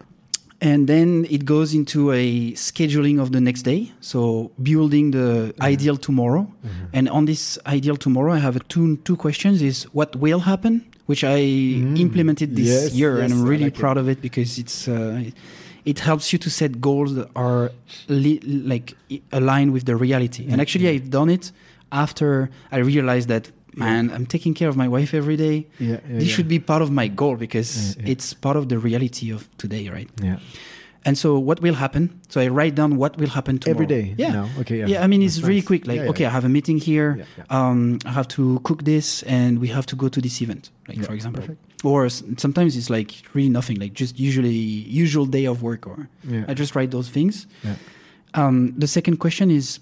[0.62, 5.96] And then it goes into a scheduling of the next day so building the ideal
[5.96, 6.70] tomorrow Mhm.
[6.96, 10.74] and on this ideal tomorrow i have a two two questions is what will happen
[11.10, 11.98] which i Mm.
[12.06, 13.80] implemented this Yes, year and i'm really like it.
[13.84, 15.30] proud of it because it's uh,
[15.92, 17.62] it helps you to set goals that are
[18.24, 18.42] li-
[18.72, 18.94] like
[19.32, 21.44] aligned with the reality and actually i've done it
[22.04, 22.28] after
[22.76, 23.44] i realized that
[23.74, 25.88] man i'm taking care of my wife every day Yeah.
[25.88, 26.34] yeah this yeah.
[26.34, 28.12] should be part of my goal because Yeah, yeah.
[28.12, 30.38] it's part of the reality of today right Yeah.
[31.06, 34.14] and so what will happen so i write down what will happen tomorrow Every day.
[34.18, 34.46] yeah Now.
[34.60, 34.76] Okay.
[34.80, 34.88] Yeah.
[34.92, 35.66] yeah, I mean, it's That's really nice.
[35.70, 35.82] quick.
[35.86, 36.10] Like, Yeah, yeah.
[36.12, 37.08] okay, I have a meeting here.
[37.18, 37.56] Yeah, yeah.
[37.58, 40.64] Um, I have to cook this, and we have to go to this event.
[40.88, 41.60] Like, Yeah, for example, perfect.
[41.90, 42.08] or
[42.44, 43.76] sometimes it's like really nothing.
[43.84, 44.58] Like, just usually
[45.04, 45.98] usual day of work, or
[46.34, 46.44] Yeah.
[46.50, 47.46] I just write those things.
[47.64, 47.76] Yeah.
[48.40, 49.80] Um, the second question is,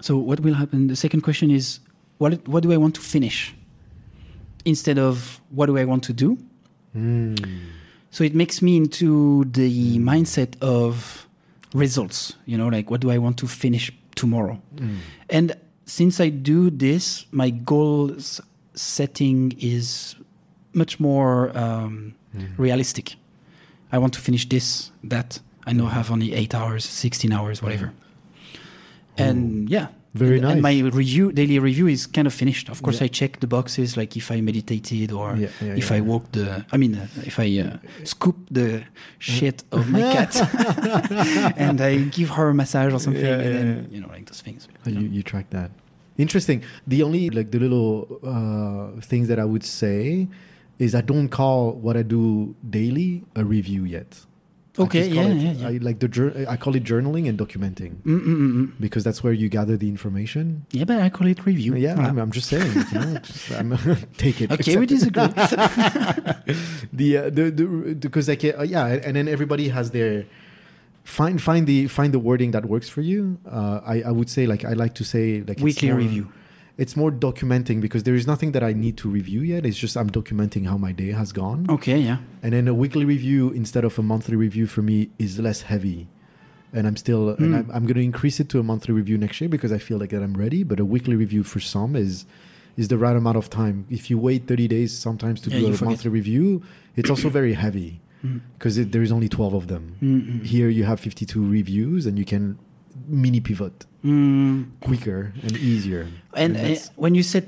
[0.00, 0.86] so what will happen?
[0.88, 1.80] The second question is,
[2.20, 3.54] what what do I want to finish?
[4.64, 6.36] Instead of what do I want to do?
[6.94, 7.36] Mm.
[8.10, 11.26] So it makes me into the mindset of
[11.74, 12.34] results.
[12.46, 14.60] You know, like what do I want to finish tomorrow?
[14.76, 14.96] Mm.
[15.30, 15.52] And
[15.86, 18.40] since I do this, my goals
[18.74, 20.14] setting is
[20.72, 22.46] much more um, Mm.
[22.58, 23.16] realistic.
[23.92, 25.40] I want to finish this, that.
[25.66, 27.92] I know I have only eight hours, 16 hours, whatever.
[29.18, 29.88] And yeah.
[30.12, 30.82] Very and, and nice.
[30.82, 32.68] my review, daily review is kind of finished.
[32.68, 33.04] Of course, Yeah.
[33.04, 35.92] I check the boxes, like if I meditated or Yeah, yeah, if.
[35.92, 38.82] I walk the, I mean, uh, if I uh, scoop the
[39.20, 40.34] shit of my cat
[41.56, 44.66] and I give her a massage or something, and then, you know, like those things.
[44.84, 45.70] Oh, you, you track that.
[46.18, 46.62] Interesting.
[46.86, 50.26] The only like the little uh, things that I would say
[50.78, 54.26] is I don't call what I do daily a review yet.
[54.78, 55.68] Okay, yeah, it- yeah, yeah.
[55.68, 58.72] I like the I call it journaling and documenting Mm-mm-mm.
[58.78, 60.64] because that's where you gather the information.
[60.70, 61.74] Yeah, but I call it review.
[61.74, 61.96] Yeah.
[61.98, 62.72] I'm, I'm just saying.
[62.92, 63.50] You know, just,
[64.18, 64.52] take it.
[64.52, 65.26] Okay, we disagree.
[66.92, 70.24] the uh, the the because like uh, yeah, and then everybody has their
[71.04, 73.38] find find the find the wording that works for you.
[73.50, 76.30] Uh, I I would say like I like to say like Weekly review.
[76.82, 79.60] It's more documenting because there is nothing that I need to review yet.
[79.68, 81.60] It's just I'm documenting how my day has gone.
[81.76, 82.18] Okay, yeah.
[82.42, 86.00] And then a weekly review instead of a monthly review for me is less heavy.
[86.76, 87.58] And I'm still, and Mm.
[87.58, 89.98] I'm, I'm going to increase it to a monthly review next year because I feel
[90.02, 90.62] like that I'm ready.
[90.70, 92.14] But a weekly review for some is
[92.76, 93.76] is the right amount of time.
[93.98, 95.88] If you wait 30 days sometimes to Yeah, do a forget.
[95.88, 96.62] monthly review,
[96.96, 97.90] it's also very heavy
[98.24, 98.40] Mm.
[98.56, 99.84] because there is only 12 of them.
[100.02, 100.46] Mm-mm.
[100.54, 102.44] Here you have 52 reviews and you can
[103.10, 104.64] mini pivot Mm.
[104.80, 106.06] quicker and easier.
[106.34, 107.44] And uh, when you set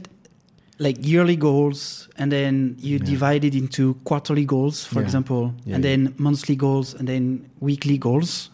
[0.78, 3.04] like yearly goals and then you Yeah.
[3.12, 5.06] divide it into quarterly goals, for Yeah.
[5.06, 8.50] example, Yeah, and then monthly goals and then weekly goals,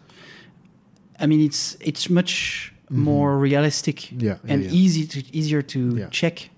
[1.19, 2.97] I mean, it's it's much Mhm.
[3.05, 4.13] more realistic
[4.49, 6.51] and easy to easier to check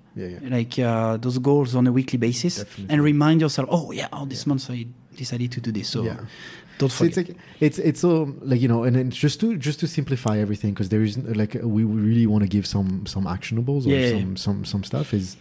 [0.51, 2.87] like uh, those goals on a weekly basis Definitely.
[2.95, 4.87] and remind yourself, oh yeah, oh this month I
[5.17, 6.05] decided to do this, so
[6.83, 6.89] yeah.
[6.89, 9.81] don't So it's like it's it's so like you know, and then just to just
[9.81, 13.87] to simplify everything because there is like we really want to give some some actionables
[13.87, 15.37] or Yeah, yeah, some some some stuff is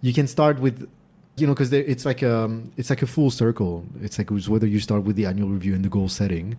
[0.00, 0.88] you can start with
[1.36, 3.84] you know because it's like um it's like a full circle.
[4.02, 6.56] It's like it's whether you start with the annual review and the goal setting,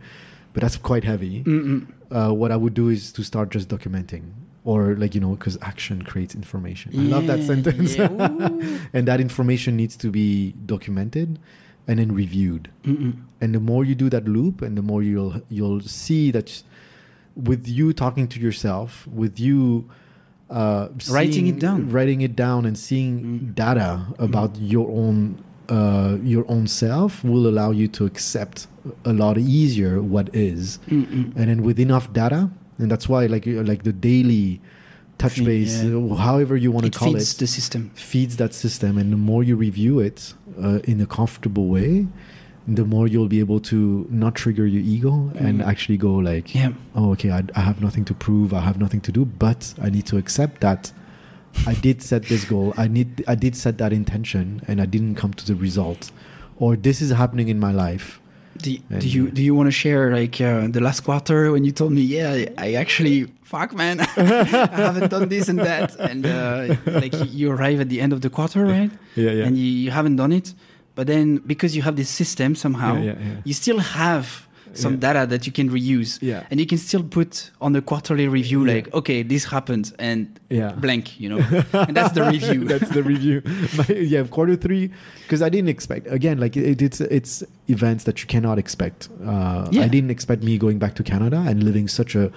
[0.54, 1.44] but that's quite heavy.
[2.12, 4.32] Uh, what I would do is to start just documenting.
[4.64, 6.92] Or like you know, because action creates information.
[6.96, 7.96] I love that sentence.
[7.96, 8.08] yeah.
[8.94, 11.38] And that information needs to be documented
[11.88, 13.14] and then reviewed Mm-mm.
[13.42, 16.64] and the more you do that loop and the more you'll you'll see that
[17.36, 19.88] with you talking to yourself with you
[20.50, 21.90] uh, Writing it down.
[21.90, 23.56] writing it down and seeing Mm.
[23.56, 28.68] data about your own uh, your own self will allow you to accept
[29.04, 33.82] a lot easier what is and then with enough data and that's why like like
[33.84, 34.62] the daily
[35.18, 35.46] touch Yeah.
[35.46, 37.92] base uh, however you want to It call feeds it the system.
[37.96, 42.08] feeds that system and the more you review it uh, in a comfortable way
[42.68, 45.68] the more you'll be able to not trigger your ego and Mm.
[45.72, 46.72] actually go like Yeah.
[46.96, 49.90] oh okay I, I have nothing to prove i have nothing to do but i
[49.90, 50.92] need to accept that
[51.68, 55.16] i did set this goal i need i did set that intention and i didn't
[55.16, 56.12] come to the result
[56.58, 58.20] or this is happening in my life
[58.58, 61.66] Do, And- do you do you want to share like uh, the last quarter when
[61.66, 66.26] you told me yeah I, actually fuck man I haven't done this and that and
[66.26, 68.92] uh, like you arrive at the end of the quarter right?
[69.16, 69.46] Yeah yeah.
[69.46, 70.54] And you, you haven't done it
[70.96, 75.00] but then because you have this system somehow yeah, yeah, you still have some Yeah.
[75.14, 78.66] data that you can reuse yeah and you can still put on the quarterly review
[78.66, 78.74] Yeah.
[78.74, 81.40] like okay this happened and yeah blank you know
[81.88, 83.42] and that's the review That's the review.
[83.78, 84.92] My, yeah, quarter three,
[85.24, 86.08] because I didn't expect.
[86.08, 89.10] Again, like it, it's it's events that you cannot expect.
[89.26, 89.84] Uh, Yeah.
[89.86, 92.32] I didn't expect me going back to Canada and living such a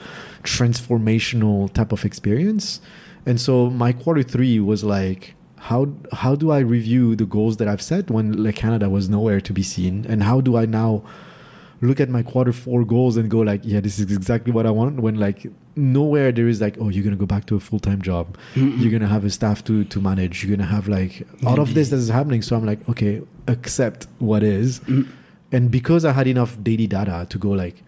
[0.69, 2.81] transformational type of experience.
[3.27, 7.69] And so my quarter three was like, how how do I review the goals that
[7.69, 11.03] I've set when like Canada was nowhere to be seen, and how do I now
[11.81, 14.71] look at my quarter four goals and go like, yeah, this is exactly what I
[14.71, 15.01] want.
[15.01, 18.03] When like nowhere there is like, oh, you're gonna go back to a full time
[18.03, 18.37] job.
[18.55, 18.81] Mm-mm.
[18.81, 20.45] you're gonna have a staff to to manage.
[20.45, 22.43] You're gonna have like all of this that is happening.
[22.43, 24.81] So i'm like okay accept what is.
[24.81, 25.09] Mm.
[25.53, 27.83] and because i had enough daily data to go like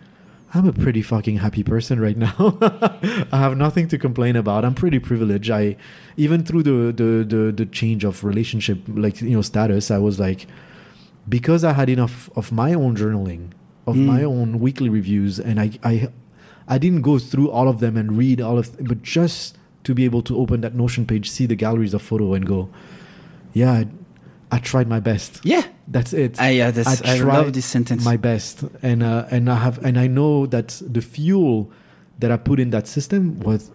[0.54, 2.58] i'm a pretty fucking happy person right now.
[3.32, 4.64] I have nothing to complain about.
[4.64, 5.50] I'm pretty privileged.
[5.50, 5.76] I
[6.16, 10.20] even through the the the, the change of relationship like you know status i was
[10.20, 10.46] like
[11.28, 13.52] because i had enough of my own journaling
[13.86, 14.04] of Mm.
[14.06, 16.08] my own weekly reviews and i i
[16.68, 19.92] I didn't go through all of them and read all of, them, but just to
[19.92, 22.68] be able to open that Notion page, see the galleries of photo, and go,
[23.52, 23.86] yeah, I,
[24.52, 25.40] I tried my best.
[25.42, 26.40] yeah That's it.
[26.40, 29.84] I, yeah, that's, I, tried love this sentence my best, and uh, and I have,
[29.84, 31.72] and I know that the fuel
[32.20, 33.72] that I put in that system was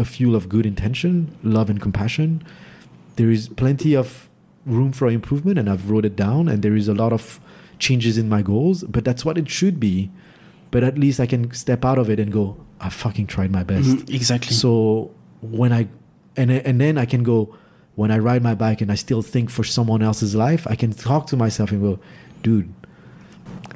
[0.00, 2.42] a fuel of good intention, love, and compassion.
[3.16, 4.28] There is plenty of
[4.66, 7.38] room for improvement, and I've wrote it down, and there is a lot of
[7.86, 10.10] changes in my goals, but that's what it should be.
[10.70, 12.44] But at least I can step out of it and go,
[12.80, 13.88] I fucking tried my best.
[13.88, 15.10] Mhm, exactly So
[15.58, 15.82] when I
[16.40, 17.38] and and then I can go
[18.00, 20.92] when I ride my bike and I still think for someone else's life, I can
[21.08, 21.92] talk to myself and go,
[22.46, 22.68] dude,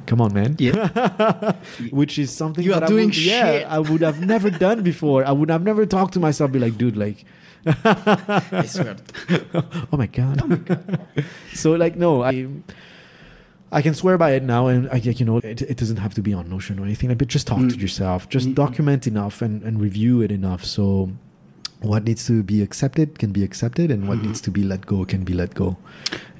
[0.09, 0.55] come on, man.
[0.57, 1.53] yeah
[2.01, 3.67] Which is something You that are I doing would, yeah.
[3.69, 5.19] I would have never done before.
[5.31, 7.19] I would have never talked to myself, be like, dude, like,
[7.67, 8.95] I swear
[9.91, 10.35] oh my god.
[10.43, 11.03] oh my god.
[11.53, 12.47] so like, no, I.
[13.71, 16.21] I can swear by it now, and I, you know, it, it doesn't have to
[16.21, 17.13] be on Notion or anything.
[17.15, 17.81] But just talk to Mm.
[17.81, 18.55] yourself, just Mm-mm.
[18.55, 20.63] document enough, and, and review it enough.
[20.63, 21.11] So,
[21.81, 24.25] what needs to be accepted can be accepted, and what Mhm.
[24.27, 25.75] needs to be let go can be let go.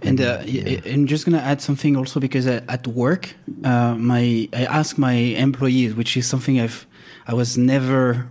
[0.01, 0.63] And uh, yeah.
[0.65, 4.97] y- I'm just gonna add something also because uh, at work, uh, my I ask
[4.97, 5.13] my
[5.47, 6.88] employees, which is something I've
[7.28, 8.28] I was never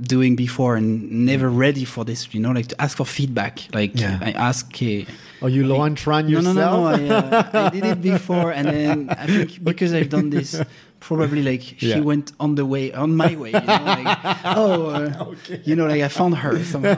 [0.00, 2.26] doing before and never ready for this.
[2.34, 3.68] You know, like to ask for feedback.
[3.72, 4.18] Like Yeah.
[4.20, 4.66] I ask.
[4.82, 5.04] Uh,
[5.42, 6.56] Are you low on trying no, yourself?
[6.56, 7.16] no, no, no.
[7.16, 10.60] I, uh, I did it before, and then I think because I've done this
[11.00, 11.98] probably like she Yeah.
[12.00, 13.50] went on the way on my way.
[13.50, 15.34] You know, like, oh, uh,
[15.64, 16.94] you know, like I found her somehow.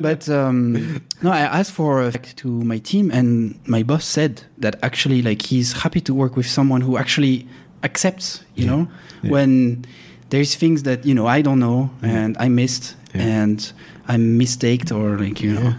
[0.00, 4.76] but um, no, I asked for uh, to my team, and my boss said that
[4.82, 7.46] actually, like he's happy to work with someone who actually
[7.82, 8.44] accepts.
[8.54, 8.88] You know,
[9.22, 9.30] Yeah.
[9.30, 9.84] when
[10.30, 13.22] there's things that you know I don't know and I missed Yeah.
[13.44, 13.72] and
[14.06, 15.74] I'm mistaked or like you know,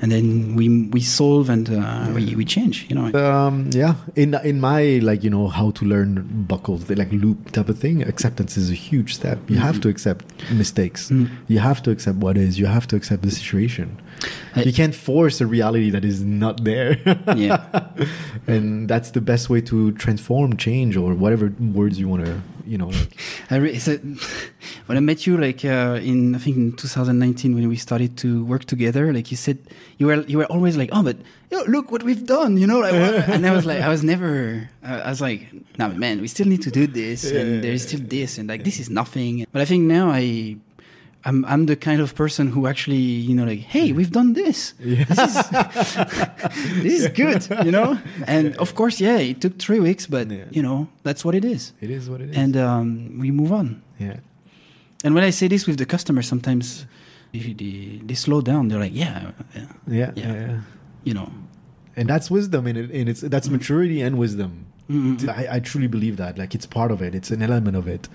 [0.00, 2.86] and then we we solve and uh, we we change.
[2.88, 3.06] You know.
[3.18, 7.68] Um, yeah, in in my like you know how to learn buckles, like loop type
[7.68, 8.02] of thing.
[8.02, 9.38] Acceptance is a huge step.
[9.48, 11.10] You have to accept mistakes.
[11.10, 11.30] Mm.
[11.48, 12.58] You have to accept what is.
[12.58, 14.00] You have to accept the situation.
[14.54, 16.96] I- you can't force a reality that is not there.
[17.36, 17.62] Yeah.
[18.46, 22.78] and that's the best way to transform, change, or whatever words you want to, you
[22.78, 22.88] know.
[22.88, 23.16] Like,
[23.50, 23.98] I re- so
[24.86, 28.44] when I met you, like uh, in I think in 2019 when we started to
[28.44, 29.58] work together, like you said,
[29.98, 31.16] you were you were always like, oh, but
[31.50, 32.80] yo, look what we've done, you know.
[32.80, 32.94] Like,
[33.28, 35.46] and I was like, I was never, I was like,
[35.78, 38.80] no, man, we still need to do this, and there's still this, and like this
[38.80, 39.46] is nothing.
[39.52, 40.56] But I think now I.
[41.24, 42.96] I'm I'm the kind of person who actually
[43.28, 45.04] you know like hey we've done this Yeah.
[45.04, 45.34] this is
[46.82, 50.44] this is good you know and of course yeah it took three weeks but Yeah.
[50.50, 52.36] you know that's what it is it is what it is.
[52.36, 53.82] and um, we move on.
[53.98, 54.16] yeah.
[55.04, 56.84] And when I say this with the customer, sometimes
[57.32, 58.66] they, they, they slow down.
[58.66, 60.60] They're like, yeah, yeah, Yeah, Yeah.
[61.04, 61.30] you know.
[61.96, 62.90] And that's wisdom in it.
[62.90, 64.66] And it's that's maturity and wisdom.
[64.90, 66.36] Mm, I, I truly believe that.
[66.36, 67.14] Like it's part of it.
[67.14, 68.08] It's an element of it.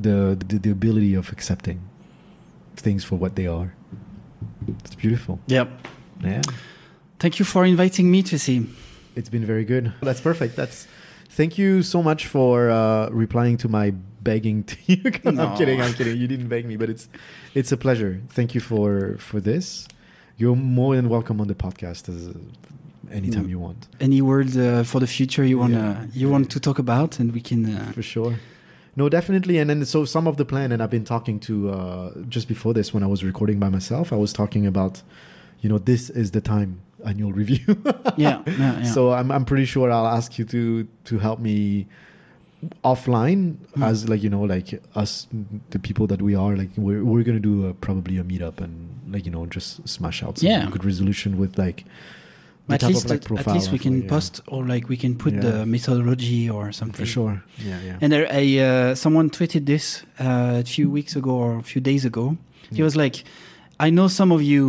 [0.00, 1.78] The, the the ability of accepting
[2.80, 3.74] things for what they are.
[4.84, 5.38] It's beautiful.
[5.46, 5.68] Yep.
[6.24, 6.42] Yeah.
[7.18, 8.66] Thank you for inviting me to see.
[9.16, 9.92] It's been very good.
[10.02, 10.56] That's perfect.
[10.56, 10.86] That's
[11.28, 13.90] thank you so much for uh, replying to my
[14.22, 15.10] begging to you.
[15.24, 15.44] No.
[15.46, 15.80] I'm kidding.
[15.80, 16.16] I'm kidding.
[16.16, 17.08] You didn't beg me, but it's
[17.54, 18.20] it's a pleasure.
[18.28, 19.86] Thank you for for this.
[20.36, 22.34] You're more than welcome on the podcast as
[23.12, 23.50] anytime Mm.
[23.50, 23.88] you want.
[24.00, 26.20] Any word uh, for the future you wanna Yeah.
[26.20, 27.60] you want to talk about, and we can.
[27.66, 28.34] Uh, for sure
[28.96, 32.10] no definitely and then so some of the plan and i've been talking to uh
[32.28, 35.02] just before this when i was recording by myself i was talking about
[35.60, 37.58] you know this is the time annual review
[38.16, 38.82] yeah, yeah, yeah.
[38.82, 41.86] so I'm, I'm pretty sure i'll ask you to to help me
[42.84, 43.86] offline Mm.
[43.86, 45.26] as like you know like us
[45.70, 48.72] the people that we are like we're, we're gonna do a, probably a meetup and
[49.10, 50.68] like you know just smash out some Yeah.
[50.70, 51.84] good resolution with like
[52.72, 54.08] at least, like, at least we can yeah.
[54.08, 55.40] post or like we can put Yeah.
[55.46, 57.04] the methodology or something.
[57.06, 61.16] for sure yeah yeah And there, I, uh, someone tweeted this uh, a few weeks
[61.16, 62.36] ago or a few days ago.
[62.70, 62.84] He Mm.
[62.84, 63.16] was like,
[63.86, 64.62] "I know some of you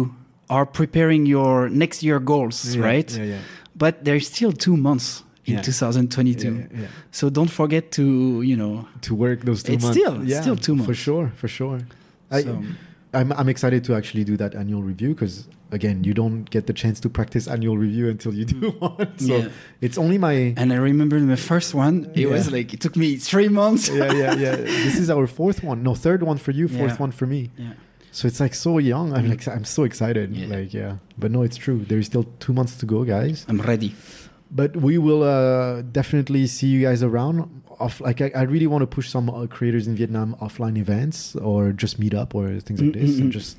[0.49, 3.09] are preparing your next year goals, Yeah, right?
[3.17, 3.39] yeah yeah
[3.83, 5.61] But there's still two months in Yeah.
[5.61, 6.87] 2022, yeah, yeah.
[7.11, 8.03] so don't forget to,
[8.51, 9.97] you know, to work those two It's months.
[9.99, 11.79] still- it's still two months For sure, for sure.
[12.37, 12.39] I,
[13.13, 16.73] I'm, I'm excited to actually do that annual review because again, you don't get the
[16.73, 19.17] chance to practice annual review until you do one.
[19.19, 19.49] So Yeah.
[19.81, 22.11] it's only my And I remember the first one.
[22.13, 23.89] It was like it took me three months.
[23.89, 24.55] yeah, yeah, yeah.
[24.57, 25.81] This is our fourth one.
[25.83, 27.05] No, third one for you, fourth Yeah.
[27.05, 27.49] one for me.
[27.57, 27.73] Yeah.
[28.11, 29.13] So it's like so young.
[29.13, 29.29] I'm Mm.
[29.29, 30.35] like I'm so excited.
[30.35, 30.47] Yeah.
[30.55, 31.79] Like yeah, but no, it's true.
[31.87, 33.45] There is still two months to go, guys.
[33.47, 33.95] I'm ready.
[34.53, 37.47] But we will uh, definitely see you guys around.
[37.79, 41.37] Off, like I, I really want to push some uh, creators in Vietnam offline events
[41.37, 43.33] or just meet up or things like this, Mm, mm, and mm.
[43.39, 43.57] just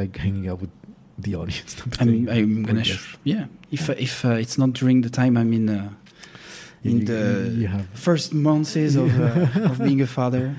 [0.00, 0.70] like hanging out with
[1.18, 1.76] the audience.
[2.00, 2.28] I'm.
[2.28, 2.84] I'm gonna,
[3.24, 3.46] yeah.
[3.70, 5.90] If uh, if uh, it's not during the time I'm in uh,
[6.82, 10.54] Yeah, in you- the you first months of uh, of being a father.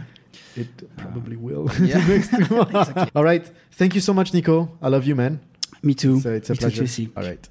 [0.55, 1.69] it probably will.
[1.81, 2.05] yeah.
[2.13, 2.89] Next two months.
[2.89, 3.11] Exactly.
[3.15, 3.45] All right.
[3.71, 4.67] Thank you so much, Nico.
[4.81, 5.39] I love you, man.
[5.81, 6.19] Me too.
[6.19, 6.77] So it's a Me too, pleasure.
[6.77, 7.09] Tracy.
[7.15, 7.49] All right.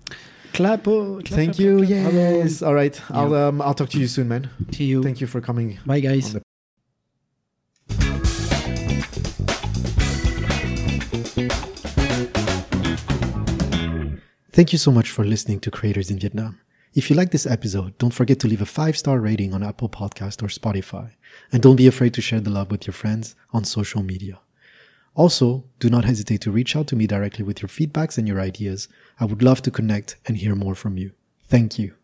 [0.52, 0.86] Clap.
[0.88, 1.76] oh, clap, Thank clap, you.
[1.78, 2.12] clap, clap.
[2.12, 2.38] Bravo.
[2.38, 2.62] Yes.
[2.62, 3.00] All right.
[3.10, 4.50] I'll um I'll talk to you soon, man.
[4.72, 5.02] To you.
[5.02, 5.78] Thank you for coming.
[5.86, 6.34] Bye, guys.
[6.34, 6.44] on the-
[14.58, 16.58] Thank you so much for listening to Creators in Vietnam.
[16.92, 19.88] If you like this episode, don't forget to leave a five star rating on Apple
[19.88, 21.12] Podcast or Spotify.
[21.52, 24.40] And don't be afraid to share the love with your friends on social media.
[25.14, 28.40] Also, do not hesitate to reach out to me directly with your feedbacks and your
[28.40, 28.88] ideas.
[29.20, 31.12] I would love to connect and hear more from you.
[31.44, 31.94] Thank you.